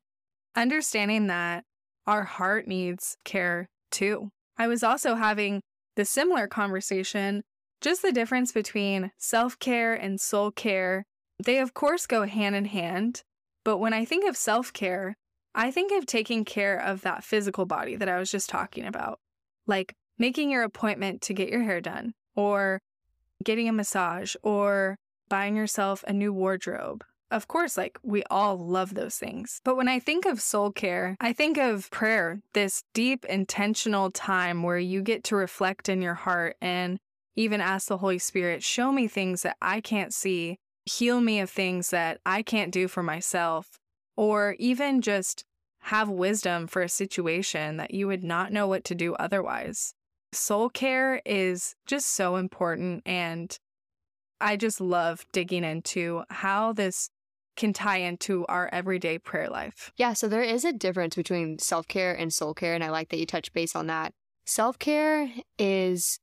understanding 0.56 1.28
that 1.28 1.64
our 2.06 2.24
heart 2.24 2.68
needs 2.68 3.18
care 3.26 3.70
too? 3.92 4.30
I 4.58 4.68
was 4.68 4.84
also 4.84 5.16
having 5.16 5.62
the 5.96 6.06
similar 6.06 6.48
conversation, 6.48 7.44
just 7.82 8.02
the 8.02 8.12
difference 8.12 8.52
between 8.52 9.12
self 9.18 9.58
care 9.60 9.94
and 9.94 10.20
soul 10.20 10.52
care. 10.52 11.06
They, 11.44 11.60
of 11.60 11.74
course, 11.74 12.08
go 12.08 12.26
hand 12.26 12.56
in 12.56 12.66
hand. 12.66 13.24
But 13.64 13.78
when 13.78 13.94
I 13.94 14.06
think 14.06 14.28
of 14.28 14.38
self 14.38 14.72
care, 14.72 15.16
I 15.54 15.72
think 15.72 15.92
of 15.92 16.06
taking 16.06 16.46
care 16.46 16.78
of 16.78 17.02
that 17.02 17.24
physical 17.24 17.66
body 17.66 17.96
that 17.96 18.10
I 18.10 18.20
was 18.20 18.32
just 18.32 18.50
talking 18.50 18.86
about, 18.86 19.20
like 19.66 19.94
making 20.18 20.52
your 20.52 20.64
appointment 20.64 21.22
to 21.24 21.34
get 21.34 21.50
your 21.50 21.64
hair 21.64 21.82
done, 21.82 22.14
or 22.36 22.82
getting 23.44 23.68
a 23.68 23.74
massage, 23.74 24.36
or 24.44 24.98
buying 25.30 25.56
yourself 25.56 26.04
a 26.08 26.14
new 26.14 26.34
wardrobe. 26.34 27.04
Of 27.32 27.48
course, 27.48 27.76
like 27.76 27.98
we 28.04 28.24
all 28.30 28.58
love 28.58 28.94
those 28.94 29.16
things. 29.16 29.60
But 29.64 29.76
when 29.76 29.88
I 29.88 30.00
think 30.00 30.26
of 30.26 30.40
soul 30.40 30.72
care, 30.72 31.18
I 31.20 31.34
think 31.34 31.58
of 31.58 31.90
prayer, 31.90 32.42
this 32.54 32.84
deep, 32.94 33.26
intentional 33.26 34.12
time 34.12 34.62
where 34.62 34.78
you 34.78 35.02
get 35.02 35.24
to 35.26 35.36
reflect 35.36 35.90
in 35.90 36.02
your 36.02 36.14
heart 36.14 36.56
and 36.62 37.00
even 37.36 37.62
ask 37.62 37.88
the 37.88 37.98
Holy 37.98 38.20
Spirit, 38.20 38.64
show 38.64 38.92
me 38.92 39.08
things 39.08 39.42
that 39.42 39.58
I 39.62 39.82
can't 39.82 40.14
see, 40.14 40.60
heal 40.86 41.20
me 41.22 41.40
of 41.40 41.50
things 41.50 41.90
that 41.90 42.20
I 42.26 42.42
can't 42.42 42.72
do 42.72 42.88
for 42.88 43.04
myself, 43.04 43.80
or 44.16 44.56
even 44.60 45.02
just 45.02 45.44
have 45.82 46.10
wisdom 46.10 46.68
for 46.68 46.82
a 46.82 46.90
situation 46.90 47.78
that 47.78 47.94
you 47.94 48.08
would 48.08 48.24
not 48.24 48.52
know 48.52 48.68
what 48.68 48.84
to 48.86 48.96
do 48.96 49.14
otherwise. 49.16 49.94
Soul 50.32 50.70
care 50.70 51.22
is 51.26 51.76
just 51.86 52.10
so 52.10 52.38
important. 52.38 53.04
And 53.06 53.58
I 54.42 54.58
just 54.58 54.82
love 54.82 55.26
digging 55.32 55.64
into 55.64 56.24
how 56.30 56.74
this 56.74 57.10
can 57.56 57.72
tie 57.72 57.98
into 57.98 58.46
our 58.48 58.70
everyday 58.74 59.18
prayer 59.18 59.48
life. 59.48 59.92
Yeah, 59.96 60.14
so 60.14 60.28
there 60.28 60.42
is 60.42 60.66
a 60.66 60.74
difference 60.74 61.16
between 61.16 61.60
self 61.60 61.88
care 61.88 62.14
and 62.14 62.34
soul 62.34 62.54
care. 62.54 62.74
And 62.74 62.84
I 62.84 62.90
like 62.90 63.10
that 63.10 63.20
you 63.20 63.26
touch 63.26 63.54
base 63.54 63.76
on 63.76 63.88
that. 63.88 64.14
Self 64.46 64.78
care 64.78 65.32
is 65.58 66.20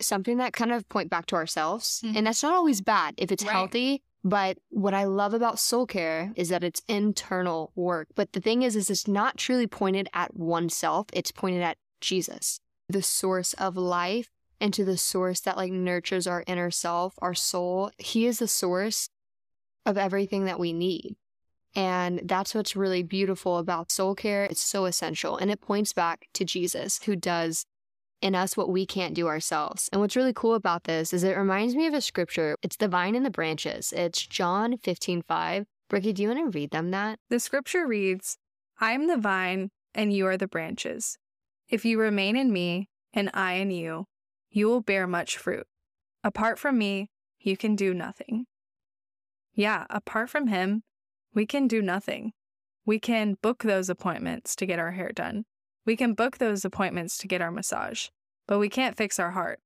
something 0.00 0.38
that 0.38 0.52
kind 0.52 0.72
of 0.72 0.88
point 0.88 1.10
back 1.10 1.26
to 1.26 1.36
ourselves. 1.36 2.02
Mm-hmm. 2.04 2.16
And 2.16 2.26
that's 2.26 2.42
not 2.42 2.54
always 2.54 2.80
bad 2.80 3.14
if 3.16 3.32
it's 3.32 3.44
right. 3.44 3.52
healthy. 3.52 4.02
But 4.24 4.58
what 4.70 4.94
I 4.94 5.04
love 5.04 5.32
about 5.32 5.58
soul 5.58 5.86
care 5.86 6.32
is 6.34 6.48
that 6.48 6.64
it's 6.64 6.82
internal 6.88 7.72
work. 7.76 8.08
But 8.14 8.32
the 8.32 8.40
thing 8.40 8.62
is, 8.62 8.74
is 8.74 8.90
it's 8.90 9.06
not 9.06 9.36
truly 9.36 9.66
pointed 9.66 10.08
at 10.12 10.36
oneself. 10.36 11.06
It's 11.12 11.30
pointed 11.30 11.62
at 11.62 11.78
Jesus, 12.00 12.60
the 12.88 13.02
source 13.02 13.52
of 13.54 13.76
life 13.76 14.28
and 14.60 14.74
to 14.74 14.84
the 14.84 14.98
source 14.98 15.40
that 15.40 15.56
like 15.56 15.72
nurtures 15.72 16.26
our 16.26 16.42
inner 16.46 16.70
self, 16.70 17.14
our 17.18 17.34
soul. 17.34 17.92
He 17.98 18.26
is 18.26 18.40
the 18.40 18.48
source 18.48 19.08
of 19.86 19.96
everything 19.96 20.44
that 20.44 20.58
we 20.58 20.72
need. 20.72 21.16
And 21.74 22.22
that's 22.24 22.54
what's 22.54 22.74
really 22.74 23.02
beautiful 23.02 23.58
about 23.58 23.92
soul 23.92 24.14
care. 24.14 24.44
It's 24.44 24.60
so 24.60 24.86
essential. 24.86 25.36
And 25.36 25.50
it 25.50 25.60
points 25.60 25.92
back 25.92 26.26
to 26.34 26.44
Jesus, 26.44 27.00
who 27.04 27.14
does 27.14 27.66
in 28.20 28.34
us 28.34 28.56
what 28.56 28.70
we 28.70 28.86
can't 28.86 29.14
do 29.14 29.26
ourselves. 29.26 29.88
And 29.92 30.00
what's 30.00 30.16
really 30.16 30.32
cool 30.32 30.54
about 30.54 30.84
this 30.84 31.12
is 31.12 31.24
it 31.24 31.36
reminds 31.36 31.74
me 31.74 31.86
of 31.86 31.94
a 31.94 32.00
scripture. 32.00 32.56
It's 32.62 32.76
the 32.76 32.88
vine 32.88 33.14
and 33.14 33.24
the 33.24 33.30
branches. 33.30 33.92
It's 33.92 34.26
John 34.26 34.76
15 34.78 35.22
5. 35.22 35.66
Brookie, 35.88 36.12
do 36.12 36.22
you 36.22 36.28
want 36.28 36.52
to 36.52 36.58
read 36.58 36.70
them 36.70 36.90
that? 36.90 37.18
The 37.30 37.40
scripture 37.40 37.86
reads, 37.86 38.36
I 38.80 38.92
am 38.92 39.06
the 39.06 39.16
vine, 39.16 39.70
and 39.94 40.12
you 40.12 40.26
are 40.26 40.36
the 40.36 40.46
branches. 40.46 41.18
If 41.68 41.84
you 41.84 41.98
remain 41.98 42.36
in 42.36 42.52
me, 42.52 42.88
and 43.12 43.30
I 43.32 43.54
in 43.54 43.70
you, 43.70 44.06
you 44.50 44.66
will 44.68 44.80
bear 44.80 45.06
much 45.06 45.36
fruit. 45.36 45.66
Apart 46.22 46.58
from 46.58 46.78
me, 46.78 47.10
you 47.40 47.56
can 47.56 47.74
do 47.74 47.94
nothing. 47.94 48.46
Yeah, 49.54 49.86
apart 49.90 50.30
from 50.30 50.48
him, 50.48 50.82
we 51.34 51.46
can 51.46 51.68
do 51.68 51.82
nothing. 51.82 52.32
We 52.84 52.98
can 52.98 53.36
book 53.42 53.62
those 53.62 53.88
appointments 53.88 54.54
to 54.56 54.66
get 54.66 54.78
our 54.78 54.92
hair 54.92 55.10
done. 55.12 55.44
We 55.88 55.96
can 55.96 56.12
book 56.12 56.36
those 56.36 56.66
appointments 56.66 57.16
to 57.16 57.26
get 57.26 57.40
our 57.40 57.50
massage, 57.50 58.08
but 58.46 58.58
we 58.58 58.68
can't 58.68 58.94
fix 58.94 59.18
our 59.18 59.30
heart. 59.30 59.58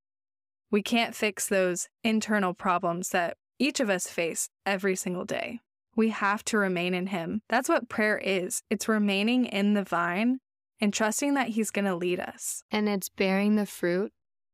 We 0.70 0.80
can't 0.80 1.16
fix 1.16 1.48
those 1.48 1.88
internal 2.04 2.54
problems 2.54 3.08
that 3.08 3.38
each 3.58 3.80
of 3.80 3.90
us 3.90 4.06
face 4.06 4.48
every 4.64 4.94
single 4.94 5.24
day. 5.24 5.58
We 5.96 6.11
have 6.11 6.44
to 6.44 6.58
remain 6.58 6.94
in 6.94 7.08
Him. 7.08 7.42
That's 7.48 7.68
what 7.68 7.88
prayer 7.88 8.18
is 8.18 8.62
it's 8.70 8.87
remaining 8.87 9.46
in 9.46 9.74
the 9.74 9.82
vine 9.82 10.38
and 10.80 10.94
trusting 10.94 11.35
that 11.35 11.48
He's 11.48 11.72
going 11.72 11.87
to 11.87 11.96
lead 11.96 12.20
us. 12.20 12.62
And 12.70 12.88
it's 12.88 13.08
bearing 13.08 13.56
the 13.56 13.66
fruit 13.66 14.12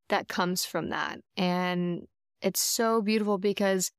that 0.09 0.27
comes 0.27 0.65
from 0.65 0.89
that. 0.89 1.21
And 1.37 2.07
it's 2.41 2.61
so 2.61 3.03
beautiful 3.03 3.37
because 3.37 3.91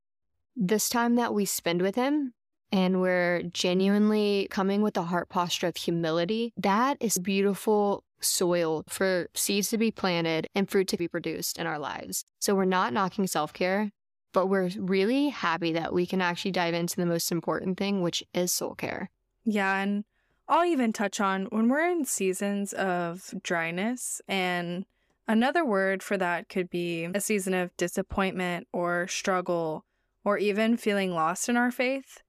this 0.56 0.90
time 0.90 1.18
that 1.18 1.36
we 1.36 1.46
spend 1.46 1.84
with 1.84 1.94
him 1.94 2.34
and 2.72 3.02
we're 3.02 3.44
genuinely 3.44 4.48
coming 4.52 4.82
with 4.82 4.98
a 4.98 5.04
heart 5.04 5.30
posture 5.30 5.68
of 5.68 5.78
humility, 5.78 6.54
that 6.58 6.98
is 7.00 7.18
beautiful 7.18 8.04
soil 8.22 8.84
for 8.88 9.30
seeds 9.34 9.70
to 9.70 9.78
be 9.78 9.92
planted 9.92 10.48
and 10.54 10.70
fruit 10.70 10.88
to 10.90 10.98
be 10.98 11.08
produced 11.08 11.58
in 11.58 11.66
our 11.68 11.80
lives. 11.80 12.26
So 12.40 12.54
we're 12.56 12.66
not 12.66 12.94
knocking 12.94 13.28
self 13.28 13.54
care, 13.54 13.92
but 14.34 14.48
we're 14.48 14.70
really 14.78 15.30
happy 15.30 15.74
that 15.74 15.94
we 15.94 16.06
can 16.06 16.22
actually 16.22 16.52
dive 16.52 16.74
into 16.74 16.98
the 16.98 17.06
most 17.06 17.32
important 17.32 17.78
thing, 17.78 18.02
which 18.02 18.24
is 18.34 18.52
soul 18.52 18.76
care. 18.76 19.10
Yeah. 19.46 19.78
And 19.78 20.04
I'll 20.48 20.66
even 20.66 20.94
touch 20.94 21.20
on 21.20 21.46
when 21.46 21.70
we're 21.70 21.90
in 21.90 22.06
seasons 22.06 22.74
of 22.74 23.34
dryness 23.44 24.22
and 24.28 24.86
Another 25.30 25.64
word 25.64 26.02
for 26.02 26.18
that 26.18 26.50
could 26.50 26.72
be 26.72 27.08
a 27.14 27.22
season 27.22 27.54
of 27.54 27.78
disappointment 27.78 28.68
or 28.74 29.08
struggle 29.08 29.86
or 30.26 30.40
even 30.40 30.76
feeling 30.76 31.14
lost 31.14 31.48
in 31.48 31.56
our 31.56 31.70
faith. 31.70 32.24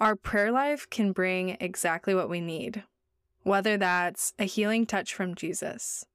Our 0.00 0.16
prayer 0.16 0.50
life 0.50 0.88
can 0.88 1.12
bring 1.12 1.58
exactly 1.60 2.14
what 2.14 2.30
we 2.30 2.40
need, 2.40 2.84
whether 3.42 3.76
that's 3.76 4.32
a 4.38 4.44
healing 4.44 4.86
touch 4.86 5.12
from 5.12 5.34
Jesus 5.34 6.06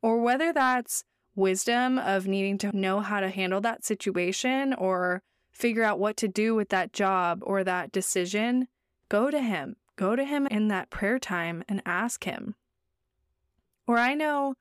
or 0.00 0.20
whether 0.20 0.52
that's 0.52 1.02
wisdom 1.34 1.98
of 1.98 2.28
needing 2.28 2.56
to 2.58 2.76
know 2.76 3.00
how 3.00 3.18
to 3.18 3.30
handle 3.30 3.60
that 3.62 3.84
situation 3.84 4.74
or 4.74 5.22
figure 5.50 5.82
out 5.82 5.98
what 5.98 6.16
to 6.18 6.28
do 6.28 6.54
with 6.54 6.68
that 6.68 6.92
job 6.92 7.40
or 7.42 7.64
that 7.64 7.90
decision. 7.90 8.68
Go 9.08 9.30
to 9.30 9.40
Him. 9.40 9.74
Go 9.96 10.14
to 10.14 10.24
Him 10.24 10.46
in 10.46 10.68
that 10.68 10.90
prayer 10.90 11.18
time 11.18 11.64
and 11.68 11.82
ask 11.84 12.22
Him. 12.22 12.54
Or 13.88 13.98
I 13.98 14.14
know 14.14 14.54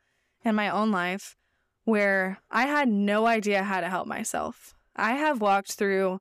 in 0.43 0.55
my 0.55 0.69
own 0.69 0.91
life 0.91 1.35
where 1.83 2.39
I 2.49 2.65
had 2.65 2.89
no 2.89 3.27
idea 3.27 3.63
how 3.63 3.81
to 3.81 3.89
help 3.89 4.07
myself. 4.07 4.73
I 4.95 5.13
have 5.13 5.39
walked 5.39 5.73
through 5.73 6.19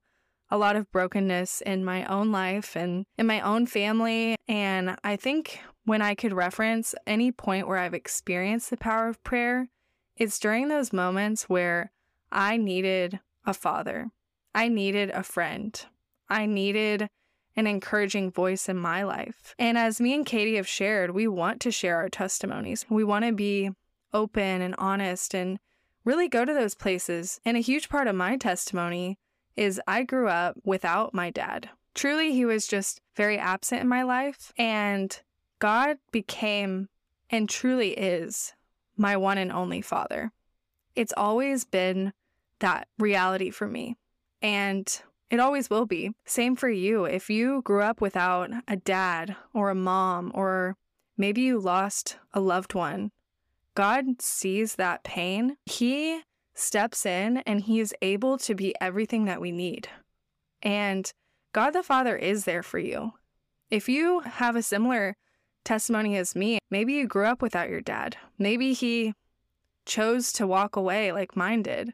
a 0.50 0.58
lot 0.58 0.76
of 0.76 0.90
brokenness 0.90 1.60
in 1.60 1.84
my 1.84 2.04
own 2.06 2.32
life 2.32 2.76
and 2.76 3.06
in 3.16 3.26
my 3.26 3.40
own 3.40 3.66
family. 3.66 4.36
And 4.48 4.96
I 5.04 5.16
think 5.16 5.60
when 5.84 6.02
I 6.02 6.14
could 6.14 6.32
reference 6.32 6.94
any 7.06 7.32
point 7.32 7.68
where 7.68 7.78
I've 7.78 7.94
experienced 7.94 8.70
the 8.70 8.76
power 8.76 9.08
of 9.08 9.22
prayer, 9.22 9.68
it's 10.16 10.38
during 10.38 10.68
those 10.68 10.92
moments 10.92 11.48
where 11.48 11.92
I 12.32 12.56
needed 12.56 13.20
a 13.46 13.54
father, 13.54 14.10
I 14.54 14.68
needed 14.68 15.10
a 15.10 15.22
friend, 15.22 15.80
I 16.28 16.46
needed 16.46 17.08
an 17.56 17.66
encouraging 17.66 18.30
voice 18.30 18.68
in 18.68 18.76
my 18.76 19.02
life. 19.02 19.54
And 19.58 19.76
as 19.76 20.00
me 20.00 20.14
and 20.14 20.24
Katie 20.24 20.56
have 20.56 20.68
shared, 20.68 21.10
we 21.10 21.26
want 21.26 21.60
to 21.62 21.70
share 21.70 21.96
our 21.96 22.08
testimonies. 22.08 22.86
We 22.88 23.04
want 23.04 23.24
to 23.24 23.32
be 23.32 23.70
open 24.12 24.62
and 24.62 24.74
honest 24.78 25.34
and 25.34 25.58
really 26.04 26.28
go 26.28 26.44
to 26.44 26.54
those 26.54 26.74
places. 26.74 27.40
And 27.44 27.56
a 27.56 27.60
huge 27.60 27.88
part 27.88 28.06
of 28.06 28.14
my 28.14 28.36
testimony 28.36 29.18
is 29.60 29.78
I 29.86 30.04
grew 30.04 30.26
up 30.26 30.56
without 30.64 31.12
my 31.12 31.28
dad. 31.28 31.68
Truly, 31.94 32.32
he 32.32 32.46
was 32.46 32.66
just 32.66 33.02
very 33.14 33.36
absent 33.36 33.82
in 33.82 33.88
my 33.88 34.02
life. 34.02 34.52
And 34.56 35.20
God 35.58 35.98
became 36.10 36.88
and 37.28 37.46
truly 37.46 37.90
is 37.90 38.54
my 38.96 39.18
one 39.18 39.36
and 39.36 39.52
only 39.52 39.82
father. 39.82 40.32
It's 40.96 41.12
always 41.14 41.66
been 41.66 42.14
that 42.60 42.88
reality 42.98 43.50
for 43.50 43.68
me. 43.68 43.96
And 44.40 44.88
it 45.28 45.40
always 45.40 45.68
will 45.68 45.84
be. 45.84 46.12
Same 46.24 46.56
for 46.56 46.70
you. 46.70 47.04
If 47.04 47.28
you 47.28 47.60
grew 47.60 47.82
up 47.82 48.00
without 48.00 48.50
a 48.66 48.76
dad 48.76 49.36
or 49.52 49.68
a 49.68 49.74
mom, 49.74 50.32
or 50.34 50.74
maybe 51.18 51.42
you 51.42 51.60
lost 51.60 52.16
a 52.32 52.40
loved 52.40 52.72
one, 52.72 53.10
God 53.74 54.22
sees 54.22 54.76
that 54.76 55.04
pain. 55.04 55.58
He 55.66 56.22
steps 56.60 57.06
in 57.06 57.38
and 57.38 57.62
He 57.62 57.80
is 57.80 57.94
able 58.02 58.38
to 58.38 58.54
be 58.54 58.74
everything 58.80 59.24
that 59.24 59.40
we 59.40 59.52
need. 59.52 59.88
And 60.62 61.10
God 61.52 61.70
the 61.70 61.82
Father 61.82 62.16
is 62.16 62.44
there 62.44 62.62
for 62.62 62.78
you. 62.78 63.12
If 63.70 63.88
you 63.88 64.20
have 64.20 64.56
a 64.56 64.62
similar 64.62 65.16
testimony 65.64 66.16
as 66.16 66.34
me, 66.36 66.58
maybe 66.70 66.94
you 66.94 67.06
grew 67.06 67.26
up 67.26 67.42
without 67.42 67.68
your 67.68 67.80
dad, 67.80 68.16
maybe 68.38 68.72
He 68.72 69.14
chose 69.86 70.32
to 70.34 70.46
walk 70.46 70.76
away 70.76 71.12
like 71.12 71.36
mine 71.36 71.62
did. 71.62 71.92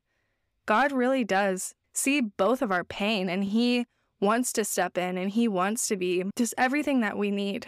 God 0.66 0.92
really 0.92 1.24
does 1.24 1.74
see 1.92 2.20
both 2.20 2.60
of 2.60 2.70
our 2.70 2.84
pain 2.84 3.28
and 3.28 3.44
He 3.44 3.86
wants 4.20 4.52
to 4.54 4.64
step 4.64 4.98
in 4.98 5.16
and 5.16 5.30
He 5.30 5.48
wants 5.48 5.88
to 5.88 5.96
be 5.96 6.24
just 6.36 6.54
everything 6.58 7.00
that 7.00 7.16
we 7.16 7.30
need. 7.30 7.66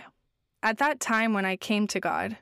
At 0.62 0.78
that 0.78 1.00
time 1.00 1.32
when 1.32 1.44
I 1.44 1.56
came 1.56 1.87
to 1.88 2.00
God 2.00 2.37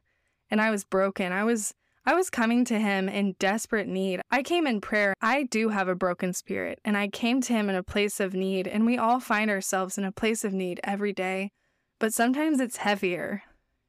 and 0.51 0.61
I 0.61 0.71
was 0.71 0.85
broken, 0.85 1.33
I 1.33 1.45
was 1.45 1.75
I 2.09 2.15
was 2.15 2.31
coming 2.31 2.65
to 2.67 2.79
him 2.79 3.09
in 3.09 3.35
desperate 3.41 3.89
need. 3.89 4.21
I 4.31 4.45
came 4.45 4.69
in 4.69 4.81
prayer. 4.81 5.13
I 5.21 5.43
do 5.43 5.71
have 5.71 5.89
a 5.89 5.97
broken 5.97 6.33
spirit, 6.33 6.79
and 6.85 6.97
I 6.97 7.09
came 7.09 7.41
to 7.41 7.53
him 7.53 7.69
in 7.69 7.75
a 7.75 7.83
place 7.83 8.21
of 8.21 8.33
need, 8.33 8.69
and 8.69 8.87
we 8.87 8.97
all 8.97 9.19
find 9.19 9.51
ourselves 9.51 9.99
in 9.99 10.05
a 10.05 10.13
place 10.13 10.45
of 10.45 10.53
need 10.53 10.79
every 10.85 11.13
day. 11.13 11.51
But 11.99 12.15
sometimes 12.15 12.61
it's 12.61 12.77
heavier. 12.77 13.43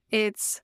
It's 0.09 0.61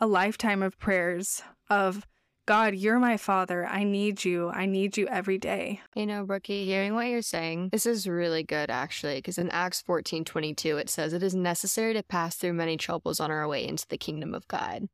a 0.00 0.08
lifetime 0.08 0.60
of 0.60 0.78
prayers 0.80 1.42
of 1.70 2.04
God, 2.46 2.74
you're 2.74 2.98
my 2.98 3.18
father. 3.18 3.66
I 3.66 3.84
need 3.84 4.24
you. 4.24 4.48
I 4.48 4.64
need 4.64 4.96
you 4.96 5.06
every 5.08 5.36
day. 5.36 5.82
You 5.94 6.06
know, 6.06 6.24
Brookie, 6.24 6.64
hearing 6.64 6.94
what 6.94 7.06
you're 7.06 7.20
saying, 7.20 7.68
this 7.72 7.84
is 7.84 8.08
really 8.08 8.42
good 8.42 8.70
actually, 8.70 9.16
because 9.16 9.36
in 9.36 9.50
Acts 9.50 9.82
14 9.82 10.24
22, 10.24 10.78
it 10.78 10.88
says, 10.88 11.12
It 11.12 11.22
is 11.22 11.34
necessary 11.34 11.92
to 11.92 12.02
pass 12.02 12.36
through 12.36 12.54
many 12.54 12.78
troubles 12.78 13.20
on 13.20 13.30
our 13.30 13.46
way 13.46 13.68
into 13.68 13.86
the 13.86 13.98
kingdom 13.98 14.34
of 14.34 14.48
God. 14.48 14.88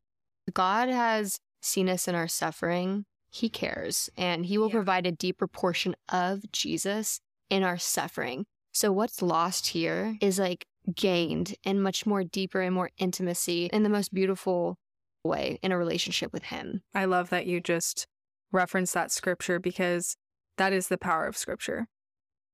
God 0.53 0.89
has 0.89 1.39
seen 1.65 1.89
us 1.89 2.07
in 2.09 2.15
our 2.15 2.29
suffering. 2.29 3.05
He 3.31 3.49
cares, 3.49 4.11
and 4.17 4.47
He 4.47 4.59
will 4.59 4.69
yeah. 4.69 4.75
provide 4.75 5.07
a 5.07 5.13
deeper 5.13 5.49
portion 5.49 5.97
of 6.09 6.51
Jesus 6.53 7.21
in 7.51 7.63
our 7.63 7.79
suffering. 7.79 8.47
So, 8.73 8.93
what's 8.93 9.23
lost 9.23 9.69
here 9.69 10.17
is 10.21 10.39
like 10.39 10.67
gained 10.95 11.55
in 11.65 11.81
much 11.81 12.07
more 12.07 12.25
deeper 12.25 12.61
and 12.61 12.75
more 12.75 12.91
intimacy 12.99 13.67
in 13.73 13.83
the 13.83 13.89
most 13.89 14.13
beautiful 14.13 14.79
way 15.25 15.59
in 15.63 15.73
a 15.73 15.79
relationship 15.79 16.33
with 16.33 16.45
Him. 16.45 16.83
I 16.95 17.07
love 17.07 17.31
that 17.31 17.47
you 17.47 17.61
just 17.61 18.07
reference 18.53 18.93
that 18.93 19.11
scripture 19.11 19.59
because 19.59 20.17
that 20.57 20.73
is 20.73 20.89
the 20.89 20.99
power 20.99 21.27
of 21.27 21.37
scripture. 21.37 21.89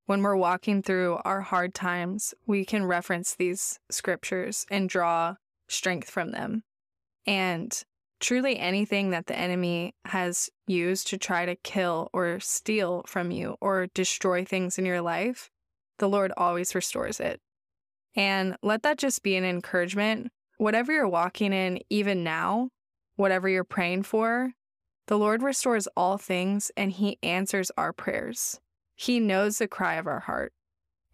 When 0.07 0.23
we're 0.23 0.37
walking 0.37 0.83
through 0.83 1.21
our 1.25 1.43
hard 1.43 1.75
times, 1.75 2.35
we 2.47 2.65
can 2.65 2.85
reference 2.85 3.35
these 3.35 3.79
scriptures 3.91 4.67
and 4.71 4.89
draw 4.89 5.37
strength 5.69 6.11
from 6.11 6.33
them. 6.33 6.63
And 7.27 7.81
truly 8.21 8.59
anything 8.59 9.11
that 9.11 9.27
the 9.27 9.37
enemy 9.37 9.95
has 10.05 10.51
used 10.67 11.09
to 11.09 11.19
try 11.19 11.47
to 11.47 11.57
kill 11.57 12.11
or 12.13 12.39
steal 12.41 13.03
from 13.07 13.31
you 13.31 13.57
or 13.61 13.89
destroy 13.95 14.45
things 14.45 14.79
in 14.79 14.87
your 14.87 15.01
life, 15.01 15.51
the 15.99 16.09
Lord 16.09 16.33
always 16.37 16.75
restores 16.75 17.19
it. 17.21 17.41
And 18.15 18.57
let 18.63 18.83
that 18.83 18.99
just 18.99 19.23
be 19.23 19.37
an 19.37 19.45
encouragement 19.45 20.31
whatever 20.61 20.93
you're 20.93 21.09
walking 21.09 21.55
in, 21.55 21.81
even 21.89 22.23
now, 22.23 22.69
whatever 23.17 23.49
you're 23.49 23.65
praying 23.65 24.03
for, 24.03 24.53
the 25.07 25.19
Lord 25.19 25.43
restores 25.43 25.89
all 25.97 26.19
things 26.19 26.71
and 26.77 26.93
He 26.93 27.19
answers 27.23 27.71
our 27.79 27.95
prayers. 27.95 28.61
He 28.95 29.21
knows 29.21 29.57
the 29.57 29.67
cry 29.67 29.95
of 29.95 30.07
our 30.07 30.21
heart. 30.21 30.53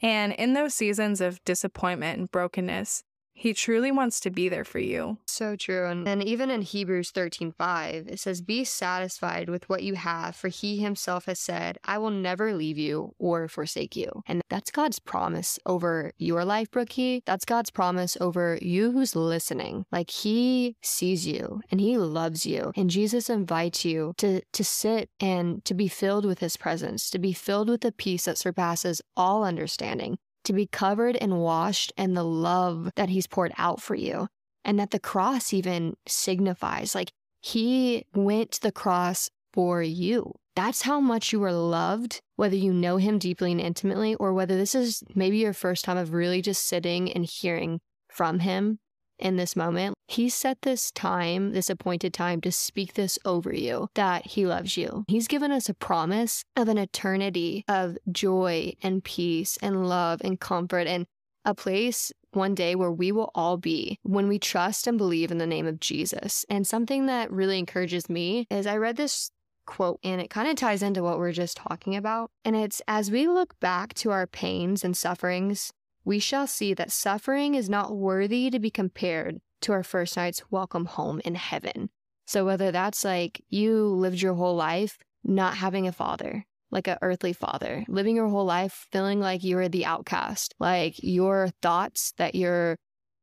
And 0.03 0.33
in 0.33 0.55
those 0.55 0.75
seasons 0.75 1.21
of 1.21 1.43
disappointment 1.45 2.19
and 2.19 2.31
brokenness, 2.31 3.05
he 3.37 3.53
truly 3.53 3.93
wants 3.93 4.19
to 4.21 4.31
be 4.31 4.49
there 4.49 4.65
for 4.65 4.79
you. 4.79 5.19
So 5.27 5.57
true. 5.57 5.87
And, 5.87 6.09
and 6.09 6.25
even 6.25 6.51
in 6.51 6.63
Hebrews 6.63 7.11
13 7.11 7.53
5, 7.53 8.09
it 8.09 8.19
says, 8.19 8.41
Be 8.41 8.65
satisfied 8.65 9.51
with 9.51 9.69
what 9.69 9.83
you 9.83 9.95
have, 9.95 10.35
for 10.35 10.49
he 10.49 10.79
himself 10.79 11.27
has 11.27 11.39
said, 11.39 11.77
I 11.85 11.99
will 11.99 12.11
never 12.11 12.55
leave 12.55 12.79
you 12.79 13.15
or 13.19 13.47
forsake 13.47 13.95
you. 13.95 14.23
And 14.27 14.41
that's 14.49 14.71
God's 14.71 14.99
promise 14.99 15.59
over 15.67 16.13
your 16.17 16.47
life, 16.47 16.71
Brookie. 16.71 17.23
That's 17.27 17.45
God's 17.45 17.71
promise 17.71 18.17
over 18.23 18.59
you 18.63 18.93
who's 18.93 19.15
listening. 19.15 19.85
Like 19.93 20.11
he 20.11 20.77
sees 20.83 21.27
you 21.27 21.61
and 21.71 21.79
he 21.79 21.99
loves 21.99 22.47
you. 22.47 22.73
And 22.75 22.89
Jesus 22.89 23.29
invites 23.29 23.85
you 23.85 24.15
to, 24.17 24.41
to 24.51 24.65
sit 24.65 25.11
and 25.21 25.63
to 25.67 25.75
be 25.75 25.89
filled 25.89 26.25
with 26.25 26.39
his 26.39 26.57
presence, 26.57 27.11
to 27.11 27.19
be 27.19 27.35
filled 27.35 27.69
with 27.69 27.83
the 27.83 27.93
peace 27.93 28.25
that 28.25 28.39
surpasses 28.39 29.03
all 29.15 29.45
understanding 29.45 30.17
to 30.47 30.53
be 30.53 30.67
covered 30.67 31.17
and 31.17 31.41
washed 31.41 31.93
and 31.97 32.17
the 32.17 32.25
love 32.25 32.91
that 32.97 33.09
he's 33.09 33.27
poured 33.27 33.53
out 33.59 33.81
for 33.81 33.95
you. 33.95 34.29
And 34.65 34.81
that 34.81 34.91
the 34.91 34.99
cross 34.99 35.53
even 35.53 35.97
signifies 36.07 36.95
like 36.95 37.13
he 37.41 38.05
went 38.15 38.53
to 38.53 38.63
the 38.63 38.73
cross 38.73 39.31
for 39.53 39.83
you. 39.83 40.35
That's 40.57 40.83
how 40.83 41.01
much 41.01 41.33
you 41.33 41.43
are 41.45 41.53
loved, 41.53 42.21
whether 42.35 42.57
you 42.57 42.73
know 42.73 42.97
him 42.97 43.19
deeply 43.19 43.53
and 43.53 43.61
intimately, 43.61 44.15
or 44.17 44.33
whether 44.33 44.57
this 44.57 44.75
is 44.75 45.05
maybe 45.15 45.37
your 45.39 45.53
first 45.53 45.85
time 45.85 45.99
of 45.99 46.13
really 46.13 46.43
just 46.43 46.67
sitting 46.67 47.13
and 47.13 47.25
hearing 47.25 47.81
from 48.09 48.41
him 48.41 48.79
in 49.19 49.37
this 49.37 49.57
moment. 49.57 49.95
He 50.09 50.29
set 50.29 50.63
this 50.63 50.91
time, 50.91 51.53
this 51.53 51.71
appointed 51.71 52.15
time, 52.15 52.41
to 52.43 52.53
speak 52.53 52.95
this 52.95 53.19
over 53.25 53.53
you 53.53 53.89
that 53.95 54.27
He 54.27 54.47
loves 54.47 54.77
you. 54.77 55.05
He's 55.09 55.29
given 55.29 55.51
us 55.51 55.69
a 55.69 55.75
promise 55.75 56.45
of 56.57 56.69
an 56.69 56.79
eternity 56.79 57.65
of 57.69 57.99
joy 58.11 58.75
and 58.83 59.03
peace 59.03 59.59
and 59.63 59.89
love 59.89 60.21
and 60.23 60.39
comfort 60.39 60.87
and 60.87 61.07
a 61.45 61.55
place 61.55 62.13
one 62.33 62.55
day 62.55 62.75
where 62.75 62.93
we 62.93 63.11
will 63.13 63.31
all 63.35 63.57
be 63.57 63.99
when 64.03 64.29
we 64.29 64.39
trust 64.39 64.87
and 64.87 64.99
believe 64.99 65.31
in 65.31 65.39
the 65.39 65.47
name 65.47 65.67
of 65.67 65.81
Jesus. 65.81 66.45
And 66.49 66.67
something 66.67 67.07
that 67.07 67.31
really 67.31 67.59
encourages 67.59 68.11
me 68.11 68.47
is 68.51 68.67
I 68.67 68.77
read 68.77 68.97
this 68.97 69.31
quote 69.67 69.99
and 70.05 70.21
it 70.21 70.31
kind 70.31 70.49
of 70.49 70.57
ties 70.57 70.83
into 70.83 71.03
what 71.03 71.19
we're 71.19 71.33
just 71.33 71.57
talking 71.57 71.97
about. 71.97 72.31
And 72.45 72.55
it's 72.55 72.81
as 72.87 73.11
we 73.11 73.27
look 73.27 73.59
back 73.61 73.95
to 73.95 74.11
our 74.11 74.27
pains 74.27 74.85
and 74.85 74.97
sufferings 74.97 75.73
we 76.07 76.21
shall 76.21 76.47
see 76.47 76.73
that 76.73 76.93
suffering 76.93 77.57
is 77.57 77.69
not 77.69 77.97
worthy 77.97 78.49
to 78.49 78.61
be 78.61 78.71
compared 78.71 79.41
to 79.61 79.73
our 79.73 79.83
first 79.83 80.17
night's 80.17 80.51
welcome 80.53 80.85
home 80.85 81.21
in 81.25 81.35
heaven. 81.35 81.91
So, 82.27 82.47
whether 82.47 82.71
that's 82.71 83.05
like 83.05 83.43
you 83.49 83.87
lived 83.89 84.23
your 84.23 84.35
whole 84.35 84.55
life 84.55 84.99
not 85.25 85.57
having 85.57 85.89
a 85.89 85.93
father, 85.93 86.47
like 86.71 86.87
an 86.87 86.99
earthly 87.03 87.33
father, 87.33 87.85
living 87.89 88.15
your 88.15 88.29
whole 88.29 88.45
life 88.45 88.87
feeling 88.93 89.19
like 89.21 89.43
you 89.43 89.57
were 89.57 89.69
the 89.69 89.85
outcast, 89.85 90.55
like 90.61 90.95
your 91.03 91.51
thoughts 91.61 92.13
that 92.19 92.37
your 92.37 92.77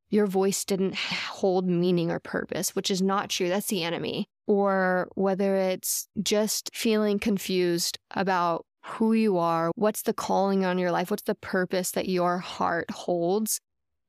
your 0.09 0.27
voice 0.27 0.65
didn't 0.65 0.95
hold 0.95 1.65
meaning 1.65 2.11
or 2.11 2.19
purpose, 2.19 2.75
which 2.75 2.91
is 2.91 3.01
not 3.01 3.29
true. 3.29 3.47
That's 3.47 3.67
the 3.67 3.83
enemy. 3.83 4.27
Or 4.45 5.07
whether 5.15 5.55
it's 5.55 6.07
just 6.21 6.69
feeling 6.73 7.17
confused 7.17 7.97
about 8.11 8.65
who 8.85 9.13
you 9.13 9.37
are, 9.37 9.71
what's 9.75 10.01
the 10.01 10.13
calling 10.13 10.65
on 10.65 10.77
your 10.77 10.91
life, 10.91 11.09
what's 11.09 11.23
the 11.23 11.35
purpose 11.35 11.91
that 11.91 12.09
your 12.09 12.39
heart 12.39 12.89
holds, 12.91 13.59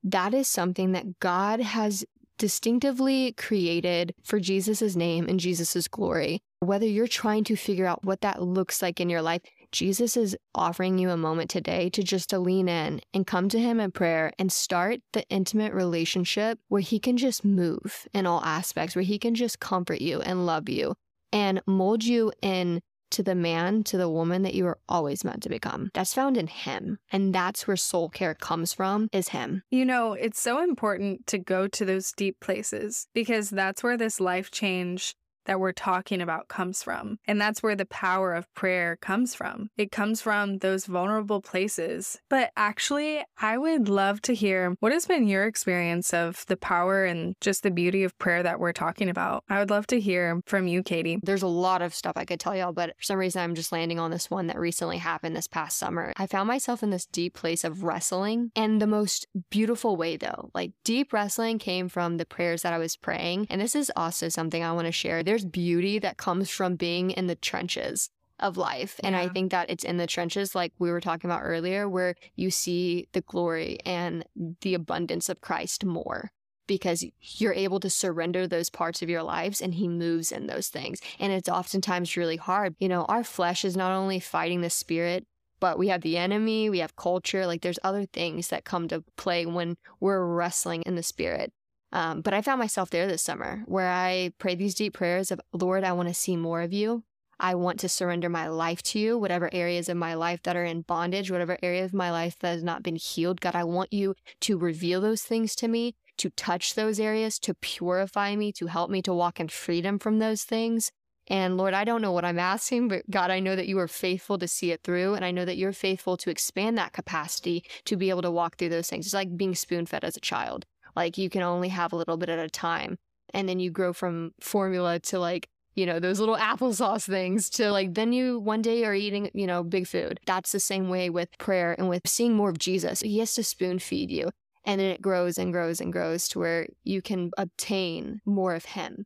that 0.02 0.34
is 0.34 0.48
something 0.48 0.92
that 0.92 1.18
God 1.20 1.60
has 1.60 2.04
distinctively 2.38 3.32
created 3.32 4.14
for 4.24 4.40
Jesus' 4.40 4.96
name 4.96 5.26
and 5.28 5.38
Jesus' 5.38 5.88
glory. 5.88 6.40
Whether 6.60 6.87
you're 6.87 7.06
trying 7.06 7.44
to 7.44 7.56
figure 7.56 7.87
out 7.87 8.04
what 8.04 8.22
that 8.22 8.42
looks 8.42 8.82
like 8.82 9.00
in 9.00 9.08
your 9.08 9.22
life, 9.22 9.42
Jesus 9.70 10.16
is 10.16 10.37
offering 10.54 10.98
you 10.98 11.10
a 11.10 11.16
moment 11.16 11.50
today 11.50 11.90
to 11.90 12.02
just 12.02 12.30
to 12.30 12.38
lean 12.38 12.68
in 12.68 13.00
and 13.12 13.26
come 13.26 13.48
to 13.50 13.58
him 13.58 13.80
in 13.80 13.90
prayer 13.90 14.32
and 14.38 14.50
start 14.50 15.00
the 15.12 15.24
intimate 15.28 15.74
relationship 15.74 16.58
where 16.68 16.80
he 16.80 16.98
can 16.98 17.16
just 17.16 17.44
move 17.44 18.06
in 18.12 18.26
all 18.26 18.42
aspects, 18.44 18.94
where 18.94 19.02
he 19.02 19.18
can 19.18 19.34
just 19.34 19.60
comfort 19.60 20.00
you 20.00 20.20
and 20.20 20.46
love 20.46 20.68
you 20.68 20.94
and 21.32 21.60
mold 21.66 22.04
you 22.04 22.32
in 22.40 22.80
to 23.14 23.22
the 23.22 23.35
man, 23.35 23.83
to 23.85 23.96
the 23.96 24.09
woman 24.09 24.42
that 24.42 24.55
you 24.55 24.64
were 24.64 24.79
always 24.88 25.24
meant 25.24 25.42
to 25.44 25.48
become. 25.48 25.90
That's 25.94 26.14
found 26.14 26.37
in 26.37 26.46
him. 26.46 26.98
And 27.11 27.35
that's 27.35 27.66
where 27.66 27.77
soul 27.77 28.09
care 28.09 28.35
comes 28.35 28.72
from, 28.72 29.09
is 29.12 29.29
him. 29.29 29.62
You 29.70 29.85
know, 29.85 30.12
it's 30.12 30.40
so 30.40 30.62
important 30.62 31.27
to 31.29 31.38
go 31.38 31.68
to 31.68 31.85
those 31.85 32.12
deep 32.12 32.40
places 32.40 33.07
because 33.14 33.50
that's 33.50 33.83
where 33.83 33.96
this 33.96 34.20
life 34.20 34.50
change 34.50 35.14
that 35.46 35.61
we're 35.61 35.72
talking 35.72 36.20
about 36.20 36.48
comes 36.48 36.83
from. 36.83 37.18
And 37.26 37.40
that's 37.40 37.62
where 37.62 37.76
the 37.76 37.87
power 37.87 38.35
of 38.35 38.52
prayer 38.54 38.96
comes 39.00 39.35
from. 39.35 39.70
It 39.76 39.92
comes 39.92 40.20
from 40.20 40.59
those 40.59 40.87
vulnerable 40.87 41.40
places. 41.40 42.18
But 42.28 42.50
actually, 42.57 43.22
I 43.38 43.59
would 43.59 43.88
love 43.88 44.20
to 44.22 44.35
hear 44.35 44.74
what 44.80 44.92
has 44.92 45.07
been 45.07 45.28
your 45.28 45.44
experience 45.44 46.12
of 46.14 46.44
the 46.46 46.57
power 46.57 47.04
and 47.04 47.35
just 47.40 47.62
the 47.62 47.70
beauty 47.70 48.04
of 48.04 48.16
prayer 48.18 48.42
that 48.42 48.61
we're 48.61 48.72
talking 48.72 49.09
about. 49.09 49.44
I 49.48 49.59
would 49.59 49.70
love 49.70 49.87
to 49.88 50.00
hear 50.00 50.40
from 50.46 50.66
you, 50.66 50.83
Katie. 50.83 51.18
There's 51.22 51.42
a 51.42 51.46
lot 51.48 51.83
of 51.83 51.94
stuff 51.94 52.14
I 52.16 52.24
could 52.24 52.40
tell 52.40 52.57
y'all, 52.57 52.72
but 52.72 52.90
for 52.96 53.02
some 53.04 53.18
reason, 53.18 53.42
I'm 53.42 53.54
just 53.54 53.72
landing 53.72 53.98
on 53.98 54.11
this 54.11 54.30
one 54.30 54.46
that 54.48 54.59
recently 54.59 54.98
happened 54.98 55.37
this 55.37 55.48
past 55.48 55.78
summer. 55.78 56.12
I 56.16 56.26
found 56.26 56.48
myself 56.48 56.83
in 56.83 56.90
this 56.90 57.07
deep 57.07 57.35
place 57.35 57.64
of 57.64 57.85
wrestling 57.85 58.50
and 58.57 58.80
the 58.80 58.87
most 58.87 59.26
beautiful 59.50 59.96
way, 59.96 60.16
though. 60.16 60.50
Like, 60.54 60.72
deep 60.85 61.12
wrestling 61.12 61.59
came 61.59 61.88
from 61.88 62.16
the 62.16 62.26
prayers 62.26 62.62
that 62.62 62.72
I 62.72 62.78
was 62.78 62.96
praying. 62.96 63.46
And 63.50 63.61
this 63.61 63.74
is 63.74 63.90
also 63.96 64.28
something 64.28 64.62
I 64.62 64.72
want 64.72 64.87
to 64.87 64.92
share. 64.92 65.22
There's 65.35 65.44
beauty 65.44 65.99
that 65.99 66.16
comes 66.16 66.49
from 66.49 66.77
being 66.77 67.11
in 67.11 67.27
the 67.27 67.35
trenches 67.35 68.09
of 68.38 68.57
life. 68.57 69.01
And 69.03 69.16
I 69.16 69.27
think 69.27 69.51
that 69.51 69.68
it's 69.68 69.83
in 69.83 69.97
the 69.97 70.07
trenches, 70.07 70.55
like 70.55 70.73
we 70.79 70.92
were 70.92 71.01
talking 71.01 71.29
about 71.29 71.42
earlier, 71.42 71.88
where 71.88 72.14
you 72.37 72.53
see 72.53 73.09
the 73.14 73.20
glory 73.23 73.81
and 73.85 74.25
the 74.61 74.75
abundance 74.75 75.29
of 75.29 75.40
Christ 75.40 75.85
more 75.85 76.31
because 76.68 77.05
you're 77.20 77.53
able 77.53 77.81
to 77.81 77.90
surrender 77.90 78.47
those 78.47 78.70
parts 78.70 79.03
of 79.03 79.11
your 79.11 79.25
lives 79.25 79.61
and 79.61 79.75
he 79.75 79.88
moves 79.88 80.31
in 80.31 80.47
those 80.47 80.68
things. 80.68 81.01
And 81.18 81.33
it's 81.33 81.49
oftentimes 81.49 82.16
really 82.16 82.37
hard. 82.37 82.77
You 82.79 82.88
know, 82.88 83.05
our 83.07 83.25
flesh 83.25 83.64
is 83.64 83.77
not 83.77 83.90
only 83.90 84.20
fighting 84.20 84.61
the 84.61 84.70
spirit, 84.70 85.27
but 85.59 85.81
we 85.81 85.88
have 85.88 86.03
the 86.03 86.16
enemy, 86.16 86.70
we 86.70 86.79
have 86.79 86.94
culture, 86.94 87.44
like 87.44 87.62
there's 87.62 87.81
other 87.83 88.07
things 88.07 88.51
that 88.51 88.64
come 88.64 88.87
to 88.87 89.03
play 89.16 89.47
when 89.47 89.79
we're 89.99 90.25
wrestling 90.25 90.83
in 90.83 90.94
the 90.94 91.03
spirit. 91.03 91.53
Um, 91.94 92.22
but 92.22 92.35
I 92.35 92.42
found 92.42 92.59
myself 92.59 92.90
there 92.90 93.07
this 93.07 93.22
summer 93.22 93.62
where 93.66 93.88
I 93.88 94.33
prayed 94.38 94.59
these 94.59 94.74
deep 94.74 94.94
prayers 94.94 95.30
of, 95.30 95.40
Lord, 95.52 95.85
I 95.85 95.92
want 95.92 96.09
to 96.09 96.14
see 96.14 96.37
more 96.37 96.61
of 96.61 96.72
you. 96.72 97.04
I 97.38 97.54
want 97.54 97.78
to 97.80 97.88
surrender 97.88 98.28
my 98.28 98.48
life 98.48 98.83
to 98.85 98.98
you, 98.98 99.16
whatever 99.16 99.48
areas 99.52 99.88
of 99.88 99.96
my 99.96 100.14
life 100.14 100.42
that 100.42 100.57
are 100.57 100.64
in 100.64 100.83
bondage, 100.83 101.30
whatever 101.30 101.57
area 101.62 101.85
of 101.85 101.94
my 101.94 102.11
life 102.11 102.37
that 102.40 102.50
has 102.50 102.64
not 102.64 102.83
been 102.83 102.96
healed. 102.96 103.40
God, 103.40 103.54
I 103.54 103.62
want 103.62 103.92
you 103.92 104.14
to 104.40 104.59
reveal 104.59 105.00
those 105.00 105.22
things 105.22 105.54
to 105.57 105.68
me, 105.68 105.94
to 106.18 106.30
touch 106.30 106.74
those 106.74 106.98
areas, 106.98 107.38
to 107.40 107.54
purify 107.54 108.35
me, 108.35 108.50
to 108.52 108.66
help 108.66 108.90
me 108.90 109.00
to 109.02 109.14
walk 109.14 109.38
in 109.38 109.48
freedom 109.48 110.00
from 110.00 110.18
those 110.18 110.42
things. 110.42 110.90
And 111.28 111.57
Lord, 111.57 111.74
I 111.74 111.85
don't 111.85 112.02
know 112.02 112.12
what 112.12 112.24
I'm 112.24 112.38
asking, 112.40 112.88
but 112.88 113.09
God, 113.09 113.30
I 113.30 113.40
know 113.40 113.57
that 113.57 113.68
you 113.68 113.78
are 113.78 113.88
faithful 113.88 114.38
to 114.38 114.48
see 114.48 114.72
it 114.72 114.83
through. 114.83 115.14
And 115.14 115.24
I 115.24 115.30
know 115.30 115.44
that 115.44 115.57
you're 115.57 115.72
faithful 115.72 116.16
to 116.18 116.30
expand 116.30 116.76
that 116.76 116.92
capacity 116.92 117.64
to 117.85 117.96
be 117.96 118.11
able 118.11 118.22
to 118.22 118.30
walk 118.33 118.57
through 118.57 118.68
those 118.70 118.88
things. 118.88 119.07
It's 119.07 119.14
like 119.14 119.37
being 119.37 119.54
spoon 119.54 119.87
fed 119.87 120.04
as 120.04 120.16
a 120.16 120.20
child. 120.20 120.66
Like 120.96 121.18
you 121.18 121.30
can 121.30 121.42
only 121.42 121.68
have 121.68 121.92
a 121.92 121.96
little 121.96 122.16
bit 122.16 122.28
at 122.28 122.38
a 122.38 122.48
time. 122.48 122.98
And 123.33 123.48
then 123.48 123.59
you 123.59 123.70
grow 123.70 123.92
from 123.92 124.33
formula 124.40 125.00
to 125.00 125.18
like, 125.18 125.48
you 125.74 125.87
know, 125.87 125.98
those 125.98 126.20
little 126.20 126.37
applesauce 126.50 127.07
things 127.07 127.50
to 127.50 127.70
like, 127.70 127.94
then 127.94 128.12
you 128.12 128.38
one 128.38 128.62
day 128.62 128.85
are 128.85 128.94
eating, 128.94 129.30
you 129.35 129.46
know, 129.46 129.62
big 129.62 129.87
food. 129.87 130.20
That's 130.26 130.52
the 130.52 130.61
same 130.61 130.88
way 130.88 131.11
with 131.11 131.37
prayer 131.38 131.74
and 131.76 131.88
with 131.88 132.07
seeing 132.07 132.35
more 132.35 132.50
of 132.50 132.59
Jesus. 132.59 133.00
He 133.00 133.18
has 133.18 133.35
to 133.35 133.42
spoon 133.42 133.78
feed 133.78 134.11
you. 134.11 134.30
And 134.64 134.80
then 134.80 134.90
it 134.90 135.02
grows 135.02 135.37
and 135.37 135.52
grows 135.52 135.80
and 135.80 135.92
grows 135.92 136.26
to 136.28 136.38
where 136.38 136.66
you 136.85 137.02
can 137.02 137.30
obtain 137.37 138.20
more 138.24 138.54
of 138.54 138.64
Him. 138.64 139.04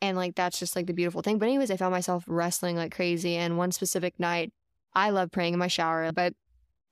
And 0.00 0.16
like, 0.16 0.34
that's 0.36 0.58
just 0.58 0.76
like 0.76 0.86
the 0.86 0.92
beautiful 0.92 1.20
thing. 1.20 1.38
But, 1.38 1.48
anyways, 1.48 1.70
I 1.70 1.76
found 1.76 1.92
myself 1.92 2.24
wrestling 2.26 2.76
like 2.76 2.94
crazy. 2.94 3.36
And 3.36 3.58
one 3.58 3.72
specific 3.72 4.18
night, 4.18 4.52
I 4.94 5.10
love 5.10 5.30
praying 5.30 5.54
in 5.54 5.58
my 5.58 5.66
shower, 5.66 6.10
but 6.12 6.34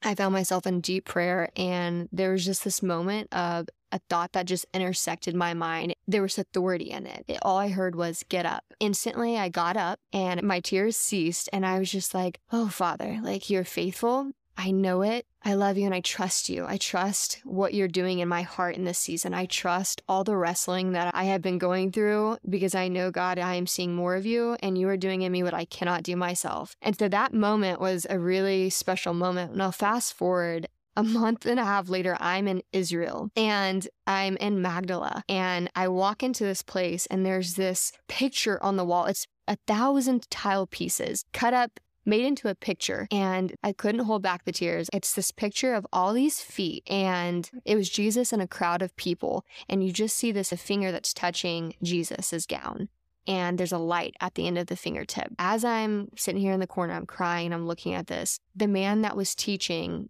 I 0.02 0.14
found 0.14 0.32
myself 0.32 0.66
in 0.66 0.80
deep 0.80 1.04
prayer. 1.04 1.50
And 1.56 2.08
there 2.12 2.32
was 2.32 2.44
just 2.44 2.64
this 2.64 2.82
moment 2.82 3.32
of 3.32 3.68
a 3.92 4.00
thought 4.08 4.32
that 4.32 4.46
just 4.46 4.66
intersected 4.74 5.34
my 5.34 5.54
mind. 5.54 5.94
There 6.06 6.22
was 6.22 6.38
authority 6.38 6.90
in 6.90 7.06
it. 7.06 7.24
it. 7.28 7.38
All 7.42 7.58
I 7.58 7.68
heard 7.68 7.94
was, 7.94 8.24
get 8.28 8.46
up. 8.46 8.64
Instantly, 8.80 9.38
I 9.38 9.48
got 9.48 9.76
up 9.76 10.00
and 10.12 10.42
my 10.42 10.60
tears 10.60 10.96
ceased. 10.96 11.48
And 11.52 11.64
I 11.64 11.78
was 11.78 11.90
just 11.90 12.14
like, 12.14 12.40
oh, 12.52 12.68
Father, 12.68 13.18
like 13.22 13.50
you're 13.50 13.64
faithful. 13.64 14.32
I 14.60 14.72
know 14.72 15.02
it. 15.02 15.24
I 15.44 15.54
love 15.54 15.78
you 15.78 15.86
and 15.86 15.94
I 15.94 16.00
trust 16.00 16.48
you. 16.48 16.66
I 16.66 16.78
trust 16.78 17.40
what 17.44 17.74
you're 17.74 17.86
doing 17.86 18.18
in 18.18 18.26
my 18.28 18.42
heart 18.42 18.74
in 18.74 18.84
this 18.84 18.98
season. 18.98 19.32
I 19.32 19.46
trust 19.46 20.02
all 20.08 20.24
the 20.24 20.36
wrestling 20.36 20.92
that 20.92 21.14
I 21.14 21.24
have 21.24 21.42
been 21.42 21.58
going 21.58 21.92
through 21.92 22.38
because 22.48 22.74
I 22.74 22.88
know, 22.88 23.12
God, 23.12 23.38
I 23.38 23.54
am 23.54 23.68
seeing 23.68 23.94
more 23.94 24.16
of 24.16 24.26
you 24.26 24.56
and 24.60 24.76
you 24.76 24.88
are 24.88 24.96
doing 24.96 25.22
in 25.22 25.30
me 25.30 25.44
what 25.44 25.54
I 25.54 25.64
cannot 25.64 26.02
do 26.02 26.16
myself. 26.16 26.74
And 26.82 26.98
so 26.98 27.08
that 27.08 27.32
moment 27.32 27.80
was 27.80 28.04
a 28.10 28.18
really 28.18 28.68
special 28.68 29.14
moment. 29.14 29.54
Now, 29.54 29.70
fast 29.70 30.12
forward 30.12 30.66
a 30.98 31.02
month 31.04 31.46
and 31.46 31.60
a 31.60 31.64
half 31.64 31.88
later, 31.88 32.16
I'm 32.18 32.48
in 32.48 32.60
Israel 32.72 33.30
and 33.36 33.86
I'm 34.08 34.36
in 34.38 34.60
Magdala. 34.60 35.22
And 35.28 35.70
I 35.76 35.86
walk 35.86 36.24
into 36.24 36.42
this 36.42 36.60
place 36.60 37.06
and 37.06 37.24
there's 37.24 37.54
this 37.54 37.92
picture 38.08 38.60
on 38.64 38.76
the 38.76 38.84
wall. 38.84 39.06
It's 39.06 39.28
a 39.46 39.56
thousand 39.68 40.28
tile 40.28 40.66
pieces 40.66 41.24
cut 41.32 41.54
up 41.54 41.78
made 42.04 42.24
into 42.24 42.48
a 42.48 42.54
picture 42.54 43.06
and 43.12 43.54
I 43.62 43.72
couldn't 43.72 44.06
hold 44.06 44.22
back 44.22 44.44
the 44.44 44.50
tears. 44.50 44.88
It's 44.92 45.12
this 45.12 45.30
picture 45.30 45.74
of 45.74 45.86
all 45.92 46.12
these 46.12 46.40
feet 46.40 46.82
and 46.90 47.48
it 47.64 47.76
was 47.76 47.88
Jesus 47.88 48.32
and 48.32 48.42
a 48.42 48.48
crowd 48.48 48.82
of 48.82 48.96
people 48.96 49.44
and 49.68 49.84
you 49.84 49.92
just 49.92 50.16
see 50.16 50.32
this 50.32 50.50
a 50.50 50.56
finger 50.56 50.90
that's 50.90 51.14
touching 51.14 51.74
Jesus's 51.80 52.44
gown. 52.44 52.88
And 53.28 53.56
there's 53.56 53.72
a 53.72 53.78
light 53.78 54.16
at 54.20 54.34
the 54.34 54.46
end 54.46 54.58
of 54.58 54.66
the 54.66 54.74
fingertip. 54.74 55.28
As 55.38 55.64
I'm 55.64 56.08
sitting 56.16 56.40
here 56.40 56.54
in 56.54 56.60
the 56.60 56.66
corner, 56.66 56.94
I'm 56.94 57.06
crying 57.06 57.52
I'm 57.52 57.66
looking 57.66 57.92
at 57.92 58.06
this. 58.06 58.40
The 58.56 58.66
man 58.66 59.02
that 59.02 59.16
was 59.16 59.34
teaching 59.34 60.08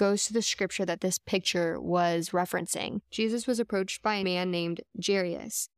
goes 0.00 0.24
to 0.24 0.32
the 0.32 0.40
scripture 0.40 0.86
that 0.86 1.02
this 1.02 1.18
picture 1.18 1.78
was 1.78 2.30
referencing. 2.30 3.02
Jesus 3.10 3.46
was 3.46 3.60
approached 3.60 4.00
by 4.00 4.14
a 4.14 4.24
man 4.24 4.50
named 4.50 4.80
Jairus. 5.06 5.68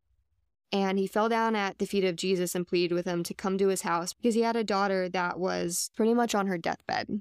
And 0.70 0.96
he 0.96 1.08
fell 1.08 1.28
down 1.28 1.56
at 1.56 1.80
the 1.80 1.86
feet 1.86 2.04
of 2.04 2.14
Jesus 2.14 2.54
and 2.54 2.64
pleaded 2.64 2.94
with 2.94 3.04
him 3.04 3.24
to 3.24 3.34
come 3.34 3.58
to 3.58 3.66
his 3.66 3.82
house 3.82 4.12
because 4.12 4.36
he 4.36 4.42
had 4.42 4.54
a 4.54 4.62
daughter 4.62 5.08
that 5.08 5.40
was 5.40 5.90
pretty 5.96 6.14
much 6.14 6.36
on 6.36 6.46
her 6.46 6.56
deathbed. 6.56 7.20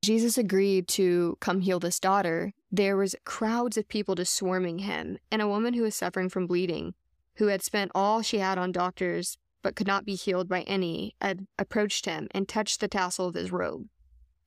Jesus 0.00 0.38
agreed 0.38 0.86
to 0.88 1.36
come 1.40 1.60
heal 1.60 1.80
this 1.80 1.98
daughter. 1.98 2.52
There 2.70 2.96
was 2.96 3.16
crowds 3.24 3.76
of 3.76 3.88
people 3.88 4.14
just 4.14 4.32
swarming 4.32 4.78
him, 4.78 5.18
and 5.32 5.42
a 5.42 5.48
woman 5.48 5.74
who 5.74 5.82
was 5.82 5.96
suffering 5.96 6.28
from 6.28 6.46
bleeding, 6.46 6.94
who 7.38 7.48
had 7.48 7.62
spent 7.62 7.90
all 7.96 8.22
she 8.22 8.38
had 8.38 8.58
on 8.58 8.70
doctors 8.70 9.38
but 9.60 9.74
could 9.74 9.88
not 9.88 10.04
be 10.04 10.14
healed 10.14 10.48
by 10.48 10.60
any, 10.62 11.16
had 11.20 11.48
approached 11.58 12.06
him 12.06 12.28
and 12.30 12.48
touched 12.48 12.78
the 12.78 12.86
tassel 12.86 13.26
of 13.26 13.34
his 13.34 13.50
robe. 13.50 13.88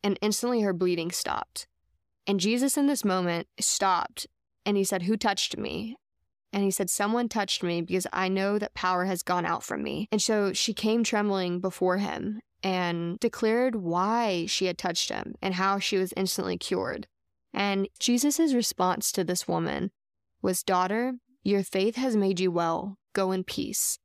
And 0.02 0.18
instantly 0.22 0.62
her 0.62 0.72
bleeding 0.72 1.12
stopped. 1.12 1.68
And 2.28 2.40
Jesus, 2.40 2.78
in 2.78 2.88
this 2.88 3.04
moment, 3.04 3.48
stopped 3.60 4.28
and 4.66 4.78
he 4.78 4.84
said, 4.84 5.04
Who 5.04 5.18
touched 5.18 5.58
me? 5.58 5.98
And 6.54 6.64
he 6.64 6.72
said, 6.72 6.90
Someone 6.90 7.30
touched 7.30 7.64
me 7.64 7.82
because 7.82 8.08
I 8.12 8.28
know 8.28 8.60
that 8.60 8.74
power 8.74 9.06
has 9.06 9.24
gone 9.24 9.46
out 9.46 9.64
from 9.64 9.84
me. 9.84 10.08
And 10.12 10.22
so 10.22 10.54
she 10.54 10.74
came 10.74 11.04
trembling 11.04 11.60
before 11.60 11.98
him 11.98 12.42
and 12.64 13.20
declared 13.20 13.76
why 13.76 14.46
she 14.48 14.66
had 14.66 14.78
touched 14.78 15.10
him 15.10 15.36
and 15.42 15.56
how 15.56 15.80
she 15.80 15.98
was 15.98 16.14
instantly 16.16 16.58
cured. 16.58 17.08
And 17.54 17.88
Jesus' 18.00 18.54
response 18.54 19.12
to 19.14 19.24
this 19.24 19.48
woman 19.48 19.92
was, 20.42 20.64
Daughter, 20.64 21.14
your 21.44 21.64
faith 21.64 21.96
has 21.96 22.16
made 22.16 22.40
you 22.40 22.52
well. 22.52 22.98
Go 23.14 23.32
in 23.32 23.44
peace. 23.44 23.98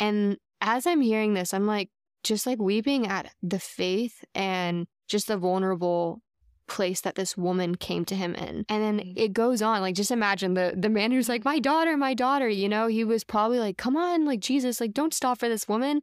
And 0.00 0.38
as 0.60 0.86
I'm 0.86 1.00
hearing 1.00 1.34
this, 1.34 1.52
I'm 1.52 1.66
like, 1.66 1.90
just 2.24 2.46
like 2.46 2.60
weeping 2.60 3.06
at 3.06 3.32
the 3.42 3.58
faith 3.58 4.24
and 4.34 4.86
just 5.08 5.26
the 5.26 5.36
vulnerable 5.36 6.22
place 6.66 7.00
that 7.02 7.14
this 7.14 7.36
woman 7.36 7.74
came 7.74 8.04
to 8.06 8.14
him 8.14 8.34
in. 8.34 8.64
And 8.68 8.82
then 8.82 8.98
mm-hmm. 8.98 9.18
it 9.18 9.32
goes 9.32 9.62
on. 9.62 9.80
Like 9.80 9.94
just 9.94 10.10
imagine 10.10 10.54
the 10.54 10.74
the 10.76 10.88
man 10.88 11.12
who's 11.12 11.28
like, 11.28 11.44
My 11.44 11.58
daughter, 11.58 11.96
my 11.96 12.14
daughter, 12.14 12.48
you 12.48 12.68
know, 12.68 12.86
he 12.86 13.04
was 13.04 13.24
probably 13.24 13.58
like, 13.58 13.76
Come 13.76 13.96
on, 13.96 14.24
like 14.24 14.40
Jesus, 14.40 14.80
like 14.80 14.92
don't 14.92 15.14
stop 15.14 15.38
for 15.38 15.48
this 15.48 15.68
woman. 15.68 16.02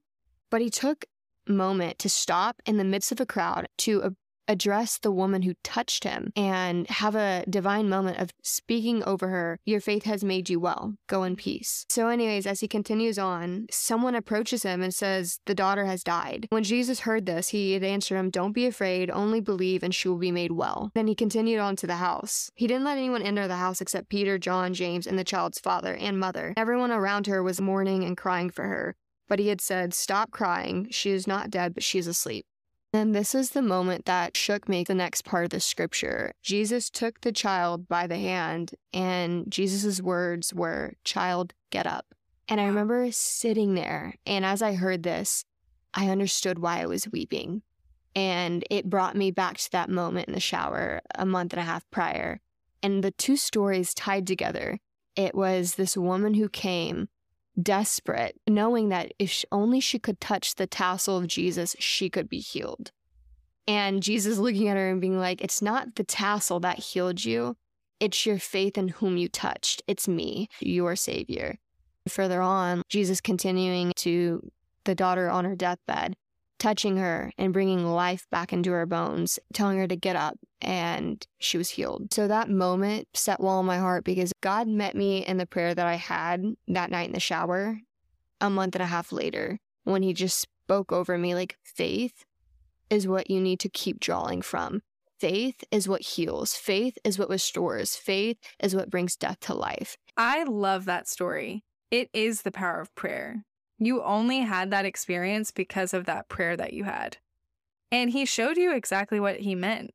But 0.50 0.62
he 0.62 0.70
took 0.70 1.06
moment 1.48 2.00
to 2.00 2.10
stop 2.10 2.62
in 2.66 2.78
the 2.78 2.84
midst 2.84 3.12
of 3.12 3.20
a 3.20 3.26
crowd 3.26 3.68
to 3.80 4.02
a- 4.02 4.16
address 4.50 4.98
the 4.98 5.12
woman 5.12 5.44
who 5.44 5.54
touched 5.64 6.04
him 6.04 6.34
and 6.36 6.88
have 6.90 7.16
a 7.16 7.46
divine 7.50 7.88
moment 7.88 8.18
of 8.18 8.32
speaking 8.42 9.04
over 9.04 9.30
her, 9.30 9.60
Your 9.66 9.80
faith 9.80 10.04
has 10.04 10.24
made 10.24 10.50
you 10.50 10.60
well. 10.60 10.96
Go 11.08 11.24
in 11.24 11.36
peace. 11.36 11.86
So, 11.90 12.10
anyways, 12.10 12.46
as 12.46 12.60
he 12.60 12.68
continues 12.68 13.18
on, 13.18 13.68
someone 13.70 14.16
approaches 14.16 14.64
him 14.64 14.82
and 14.82 14.94
says, 14.94 15.40
The 15.46 15.56
daughter 15.56 15.86
has 15.86 16.04
died. 16.04 16.48
When 16.50 16.64
Jesus 16.64 17.02
heard 17.02 17.26
this, 17.26 17.50
he 17.50 17.74
had 17.74 17.84
answered 17.84 18.18
him, 18.18 18.32
Don't 18.32 18.52
be 18.52 18.66
afraid, 18.66 19.12
only 19.12 19.40
believe, 19.40 19.84
and 19.84 19.94
she 19.94 20.08
will 20.08 20.18
be 20.18 20.32
made 20.32 20.52
well. 20.52 20.92
Then 20.96 21.08
he 21.08 21.16
continued 21.16 21.60
on 21.60 21.76
to 21.78 21.88
the 21.88 21.96
house. 21.96 22.50
He 22.56 22.68
didn't 22.68 22.84
let 22.84 22.98
anyone 22.98 23.22
enter 23.22 23.48
the 23.48 23.56
house 23.56 23.80
except 23.80 24.10
Peter, 24.10 24.40
John, 24.40 24.74
James, 24.74 25.06
and 25.06 25.18
the 25.18 25.24
child's 25.24 25.60
father 25.60 25.94
and 25.94 26.20
mother. 26.20 26.54
Everyone 26.58 26.92
around 26.92 27.28
her 27.28 27.44
was 27.44 27.62
mourning 27.62 28.04
and 28.04 28.18
crying 28.18 28.50
for 28.50 28.64
her. 28.64 28.96
But 29.28 29.38
he 29.40 29.50
had 29.50 29.62
said, 29.62 29.94
Stop 29.94 30.32
crying. 30.32 30.88
She 30.90 31.12
is 31.12 31.28
not 31.28 31.52
dead, 31.52 31.76
but 31.76 31.84
she 31.84 32.00
is 32.00 32.08
asleep. 32.08 32.46
And 32.92 33.14
this 33.14 33.36
is 33.36 33.52
the 33.52 33.62
moment 33.62 34.06
that 34.06 34.36
shook 34.36 34.68
me 34.68 34.84
the 34.84 34.96
next 34.96 35.24
part 35.24 35.44
of 35.44 35.52
the 35.52 35.60
scripture. 35.60 36.34
Jesus 36.42 36.90
took 36.90 37.22
the 37.22 37.32
child 37.32 37.88
by 37.88 38.08
the 38.08 38.18
hand, 38.18 38.74
and 38.92 39.46
Jesus' 39.50 40.02
words 40.02 40.54
were, 40.54 40.94
Child, 41.04 41.54
get 41.70 41.86
up. 41.86 42.16
And 42.48 42.60
I 42.60 42.66
remember 42.66 43.12
sitting 43.12 43.76
there, 43.76 44.16
and 44.26 44.44
as 44.44 44.64
I 44.64 44.74
heard 44.74 45.04
this, 45.04 45.46
I 45.94 46.10
understood 46.10 46.60
why 46.60 46.82
I 46.82 46.88
was 46.88 47.12
weeping. 47.12 47.62
And 48.16 48.66
it 48.72 48.90
brought 48.90 49.16
me 49.16 49.30
back 49.30 49.58
to 49.58 49.72
that 49.72 49.90
moment 49.90 50.28
in 50.28 50.34
the 50.34 50.40
shower 50.40 51.02
a 51.14 51.28
month 51.28 51.54
and 51.54 51.60
a 51.60 51.66
half 51.66 51.90
prior. 51.92 52.42
And 52.82 53.04
the 53.04 53.12
two 53.12 53.38
stories 53.38 53.94
tied 53.94 54.26
together. 54.26 54.80
It 55.16 55.36
was 55.36 55.76
this 55.76 55.96
woman 55.96 56.34
who 56.34 56.50
came 56.50 57.10
desperate, 57.62 58.40
knowing 58.48 58.90
that 58.90 59.14
if 59.20 59.44
only 59.52 59.80
she 59.80 60.00
could 60.00 60.20
touch 60.20 60.56
the 60.56 60.68
tassel 60.68 61.18
of 61.18 61.28
Jesus, 61.28 61.76
she 61.80 62.10
could 62.10 62.30
be 62.30 62.40
healed. 62.40 62.92
And 63.68 64.02
Jesus 64.02 64.38
looking 64.38 64.68
at 64.68 64.78
her 64.78 64.90
and 64.90 65.02
being 65.02 65.20
like, 65.20 65.42
It's 65.42 65.62
not 65.62 65.96
the 65.96 66.04
tassel 66.04 66.60
that 66.62 66.80
healed 66.80 67.24
you, 67.24 67.56
it's 68.00 68.26
your 68.26 68.40
faith 68.40 68.78
in 68.78 68.88
whom 68.88 69.18
you 69.18 69.28
touched. 69.28 69.84
It's 69.88 70.08
me, 70.08 70.48
your 70.60 70.96
Savior. 70.96 71.58
Further 72.08 72.42
on, 72.42 72.82
Jesus 72.90 73.22
continuing 73.22 73.92
to 73.98 74.50
the 74.86 74.96
daughter 74.96 75.30
on 75.30 75.46
her 75.46 75.56
deathbed, 75.56 76.16
touching 76.60 76.98
her 76.98 77.32
and 77.38 77.54
bringing 77.54 77.86
life 77.86 78.28
back 78.30 78.54
into 78.54 78.72
her 78.72 78.86
bones, 78.86 79.40
telling 79.54 79.78
her 79.78 79.88
to 79.88 79.96
get 79.96 80.16
up, 80.16 80.38
and 80.62 81.26
she 81.40 81.58
was 81.58 81.70
healed. 81.70 82.14
So 82.14 82.28
that 82.28 82.50
moment 82.50 83.08
set 83.14 83.40
well 83.40 83.62
in 83.62 83.66
my 83.66 83.78
heart 83.78 84.04
because 84.04 84.34
God 84.42 84.68
met 84.68 84.96
me 84.96 85.26
in 85.26 85.38
the 85.38 85.46
prayer 85.46 85.74
that 85.74 85.88
I 85.88 85.96
had 85.96 86.44
that 86.68 86.92
night 86.92 87.08
in 87.08 87.14
the 87.14 87.20
shower 87.20 87.80
a 88.42 88.50
month 88.50 88.76
and 88.76 88.84
a 88.84 88.88
half 88.88 89.12
later 89.12 89.60
when 89.86 90.04
He 90.04 90.14
just 90.14 90.40
spoke 90.40 90.92
over 90.92 91.18
me 91.18 91.34
like 91.34 91.58
faith 91.64 92.26
is 92.90 93.08
what 93.08 93.30
you 93.30 93.40
need 93.40 93.60
to 93.62 93.70
keep 93.70 94.00
drawing 94.00 94.42
from. 94.42 94.82
Faith 95.20 95.64
is 95.72 95.88
what 95.88 96.02
heals. 96.02 96.54
Faith 96.54 96.98
is 97.04 97.20
what 97.20 97.30
restores. 97.30 97.96
Faith 97.96 98.38
is 98.60 98.76
what 98.76 98.90
brings 98.90 99.16
death 99.16 99.40
to 99.42 99.54
life. 99.54 99.98
I 100.16 100.44
love 100.44 100.86
that 100.86 101.08
story. 101.08 101.64
It 101.92 102.10
is 102.14 102.44
the 102.44 102.52
power 102.52 102.80
of 102.80 102.94
prayer. 102.96 103.44
You 103.80 104.04
only 104.04 104.42
had 104.42 104.72
that 104.72 104.86
experience 104.86 105.52
because 105.52 105.94
of 105.94 106.06
that 106.06 106.28
prayer 106.28 106.58
that 106.58 106.74
you 106.74 106.84
had. 106.84 107.18
And 107.92 108.12
he 108.12 108.26
showed 108.26 108.58
you 108.58 108.74
exactly 108.76 109.20
what 109.20 109.40
he 109.40 109.56
meant. 109.56 109.92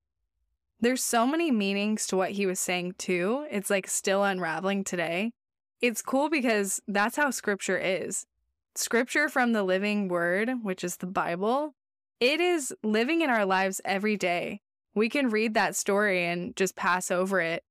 There's 0.81 1.05
so 1.05 1.27
many 1.27 1.51
meanings 1.51 2.07
to 2.09 2.17
what 2.17 2.33
he 2.33 2.47
was 2.47 2.59
saying, 2.59 2.95
too. 2.99 3.47
It's 3.51 3.71
like 3.71 3.87
still 3.87 4.25
unraveling 4.25 4.85
today. 4.85 5.33
It's 5.81 6.03
cool 6.03 6.29
because 6.29 6.81
that's 6.89 7.17
how 7.17 7.31
scripture 7.31 7.79
is. 7.79 8.27
Scripture 8.75 9.29
from 9.29 9.53
the 9.53 9.63
living 9.63 10.09
word, 10.09 10.51
which 10.63 10.83
is 10.83 10.97
the 10.97 11.07
Bible, 11.07 11.75
it 12.21 12.41
is 12.41 12.75
living 12.83 13.21
in 13.21 13.31
our 13.31 13.45
lives 13.45 13.81
every 13.85 14.17
day. 14.17 14.61
We 14.95 15.09
can 15.09 15.29
read 15.29 15.55
that 15.55 15.77
story 15.77 16.25
and 16.25 16.57
just 16.57 16.75
pass 16.75 17.11
over 17.11 17.41
it. 17.41 17.63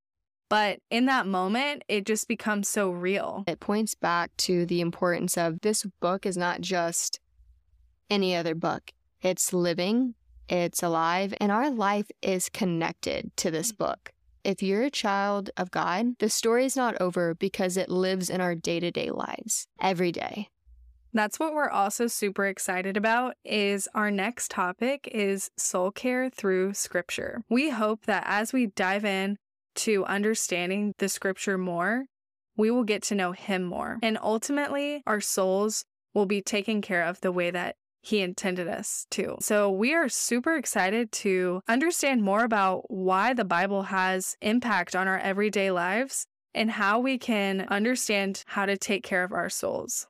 But 0.49 0.79
in 0.91 1.05
that 1.07 1.25
moment, 1.25 1.83
it 1.87 2.05
just 2.05 2.27
becomes 2.27 2.69
so 2.69 2.91
real. 2.91 3.43
It 3.47 3.59
points 3.59 3.95
back 3.95 4.31
to 4.37 4.65
the 4.65 4.81
importance 4.81 5.37
of 5.37 5.61
this 5.61 5.83
book 5.99 6.25
is 6.25 6.37
not 6.37 6.61
just 6.61 7.19
any 8.09 8.35
other 8.35 8.53
book. 8.53 8.91
It's 9.21 9.53
living, 9.53 10.15
it's 10.49 10.83
alive, 10.83 11.33
and 11.39 11.51
our 11.51 11.71
life 11.71 12.11
is 12.21 12.49
connected 12.49 13.35
to 13.37 13.49
this 13.49 13.71
Mm. 13.71 13.77
book. 13.77 14.11
If 14.43 14.61
you're 14.61 14.83
a 14.83 14.91
child 14.91 15.49
of 15.55 15.71
God, 15.71 16.17
the 16.19 16.29
story 16.29 16.65
is 16.65 16.75
not 16.75 16.99
over 17.01 17.33
because 17.33 17.77
it 17.77 17.89
lives 17.89 18.29
in 18.29 18.41
our 18.41 18.55
day 18.55 18.79
to 18.81 18.91
day 18.91 19.09
lives 19.09 19.67
every 19.79 20.11
day. 20.11 20.49
That's 21.13 21.39
what 21.39 21.53
we're 21.53 21.69
also 21.69 22.07
super 22.07 22.45
excited 22.47 22.97
about 22.97 23.35
is 23.45 23.87
our 23.93 24.09
next 24.11 24.49
topic 24.51 25.07
is 25.11 25.51
soul 25.57 25.91
care 25.91 26.29
through 26.29 26.73
scripture. 26.73 27.43
We 27.49 27.69
hope 27.69 28.05
that 28.07 28.23
as 28.25 28.51
we 28.51 28.65
dive 28.65 29.05
in 29.05 29.37
to 29.75 30.05
understanding 30.05 30.93
the 30.97 31.09
scripture 31.09 31.57
more, 31.57 32.05
we 32.55 32.71
will 32.71 32.83
get 32.83 33.03
to 33.03 33.15
know 33.15 33.31
him 33.31 33.63
more. 33.63 33.99
And 34.01 34.17
ultimately, 34.21 35.01
our 35.07 35.21
souls 35.21 35.85
will 36.13 36.25
be 36.25 36.41
taken 36.41 36.81
care 36.81 37.03
of 37.03 37.21
the 37.21 37.31
way 37.31 37.51
that 37.51 37.75
he 38.01 38.19
intended 38.19 38.67
us 38.67 39.07
to. 39.11 39.37
So 39.39 39.71
we 39.71 39.93
are 39.93 40.09
super 40.09 40.55
excited 40.55 41.11
to 41.13 41.61
understand 41.67 42.21
more 42.21 42.43
about 42.43 42.91
why 42.91 43.33
the 43.33 43.45
Bible 43.45 43.83
has 43.83 44.35
impact 44.41 44.95
on 44.95 45.07
our 45.07 45.17
everyday 45.17 45.71
lives 45.71 46.27
and 46.53 46.69
how 46.69 46.99
we 46.99 47.17
can 47.17 47.61
understand 47.69 48.43
how 48.45 48.65
to 48.65 48.77
take 48.77 49.03
care 49.03 49.23
of 49.23 49.31
our 49.31 49.49
souls. 49.49 50.07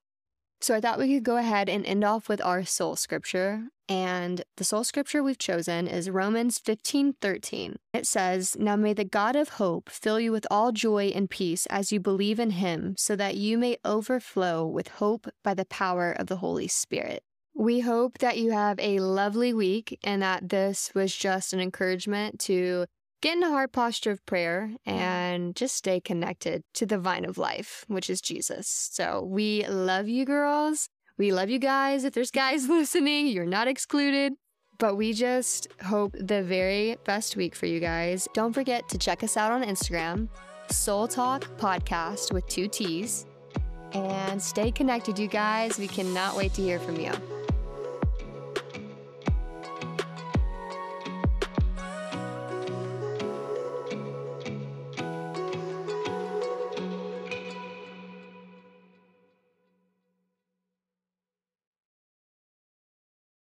So 0.63 0.73
I 0.73 0.79
thought 0.79 0.97
we 0.97 1.13
could 1.13 1.25
go 1.25 1.35
ahead 1.35 1.67
and 1.67 1.85
end 1.85 2.05
off 2.05 2.29
with 2.29 2.41
our 2.41 2.63
soul 2.63 2.95
scripture. 2.95 3.67
And 3.89 4.45
the 4.55 4.63
soul 4.63 4.85
scripture 4.85 5.21
we've 5.21 5.37
chosen 5.37 5.89
is 5.89 6.09
Romans 6.09 6.57
15 6.57 7.15
13. 7.19 7.75
It 7.93 8.07
says, 8.07 8.55
Now 8.57 8.77
may 8.77 8.93
the 8.93 9.03
God 9.03 9.35
of 9.35 9.49
hope 9.49 9.89
fill 9.89 10.21
you 10.21 10.31
with 10.31 10.47
all 10.49 10.71
joy 10.71 11.11
and 11.13 11.29
peace 11.29 11.65
as 11.65 11.91
you 11.91 11.99
believe 11.99 12.39
in 12.39 12.51
him, 12.51 12.95
so 12.97 13.13
that 13.17 13.35
you 13.35 13.57
may 13.57 13.75
overflow 13.83 14.65
with 14.65 14.87
hope 14.87 15.27
by 15.43 15.53
the 15.53 15.65
power 15.65 16.13
of 16.13 16.27
the 16.27 16.37
Holy 16.37 16.69
Spirit. 16.69 17.23
We 17.53 17.81
hope 17.81 18.19
that 18.19 18.37
you 18.37 18.51
have 18.51 18.79
a 18.79 19.01
lovely 19.01 19.53
week 19.53 19.99
and 20.01 20.21
that 20.21 20.47
this 20.47 20.93
was 20.95 21.13
just 21.13 21.51
an 21.51 21.59
encouragement 21.59 22.39
to 22.41 22.85
get 23.23 23.37
in 23.37 23.43
a 23.43 23.49
heart 23.49 23.71
posture 23.71 24.11
of 24.11 24.23
prayer 24.25 24.69
mm-hmm. 24.85 24.99
and 24.99 25.55
just 25.55 25.75
stay 25.75 25.99
connected 26.01 26.61
to 26.73 26.85
the 26.85 26.99
vine 26.99 27.23
of 27.23 27.37
life, 27.37 27.85
which 27.87 28.09
is 28.09 28.19
Jesus. 28.19 28.67
So 28.67 29.25
we 29.25 29.65
love 29.67 30.09
you, 30.09 30.25
girls. 30.25 30.89
We 31.17 31.31
love 31.31 31.49
you 31.49 31.57
guys. 31.57 32.03
If 32.03 32.13
there's 32.13 32.31
guys 32.31 32.67
listening, 32.79 33.27
you're 33.27 33.45
not 33.45 33.67
excluded. 33.67 34.33
But 34.77 34.97
we 34.97 35.13
just 35.13 35.67
hope 35.83 36.13
the 36.19 36.43
very 36.43 36.97
best 37.05 37.37
week 37.37 37.55
for 37.55 37.67
you 37.67 37.79
guys. 37.79 38.27
Don't 38.33 38.51
forget 38.51 38.89
to 38.89 38.97
check 38.97 39.23
us 39.23 39.37
out 39.37 39.51
on 39.51 39.63
Instagram, 39.63 40.27
Soul 40.69 41.07
Talk 41.07 41.43
Podcast 41.57 42.33
with 42.33 42.45
two 42.47 42.67
T's. 42.67 43.25
And 43.93 44.41
stay 44.41 44.71
connected, 44.71 45.17
you 45.17 45.27
guys. 45.27 45.77
We 45.77 45.87
cannot 45.87 46.35
wait 46.35 46.53
to 46.55 46.61
hear 46.61 46.79
from 46.79 46.99
you. 46.99 47.11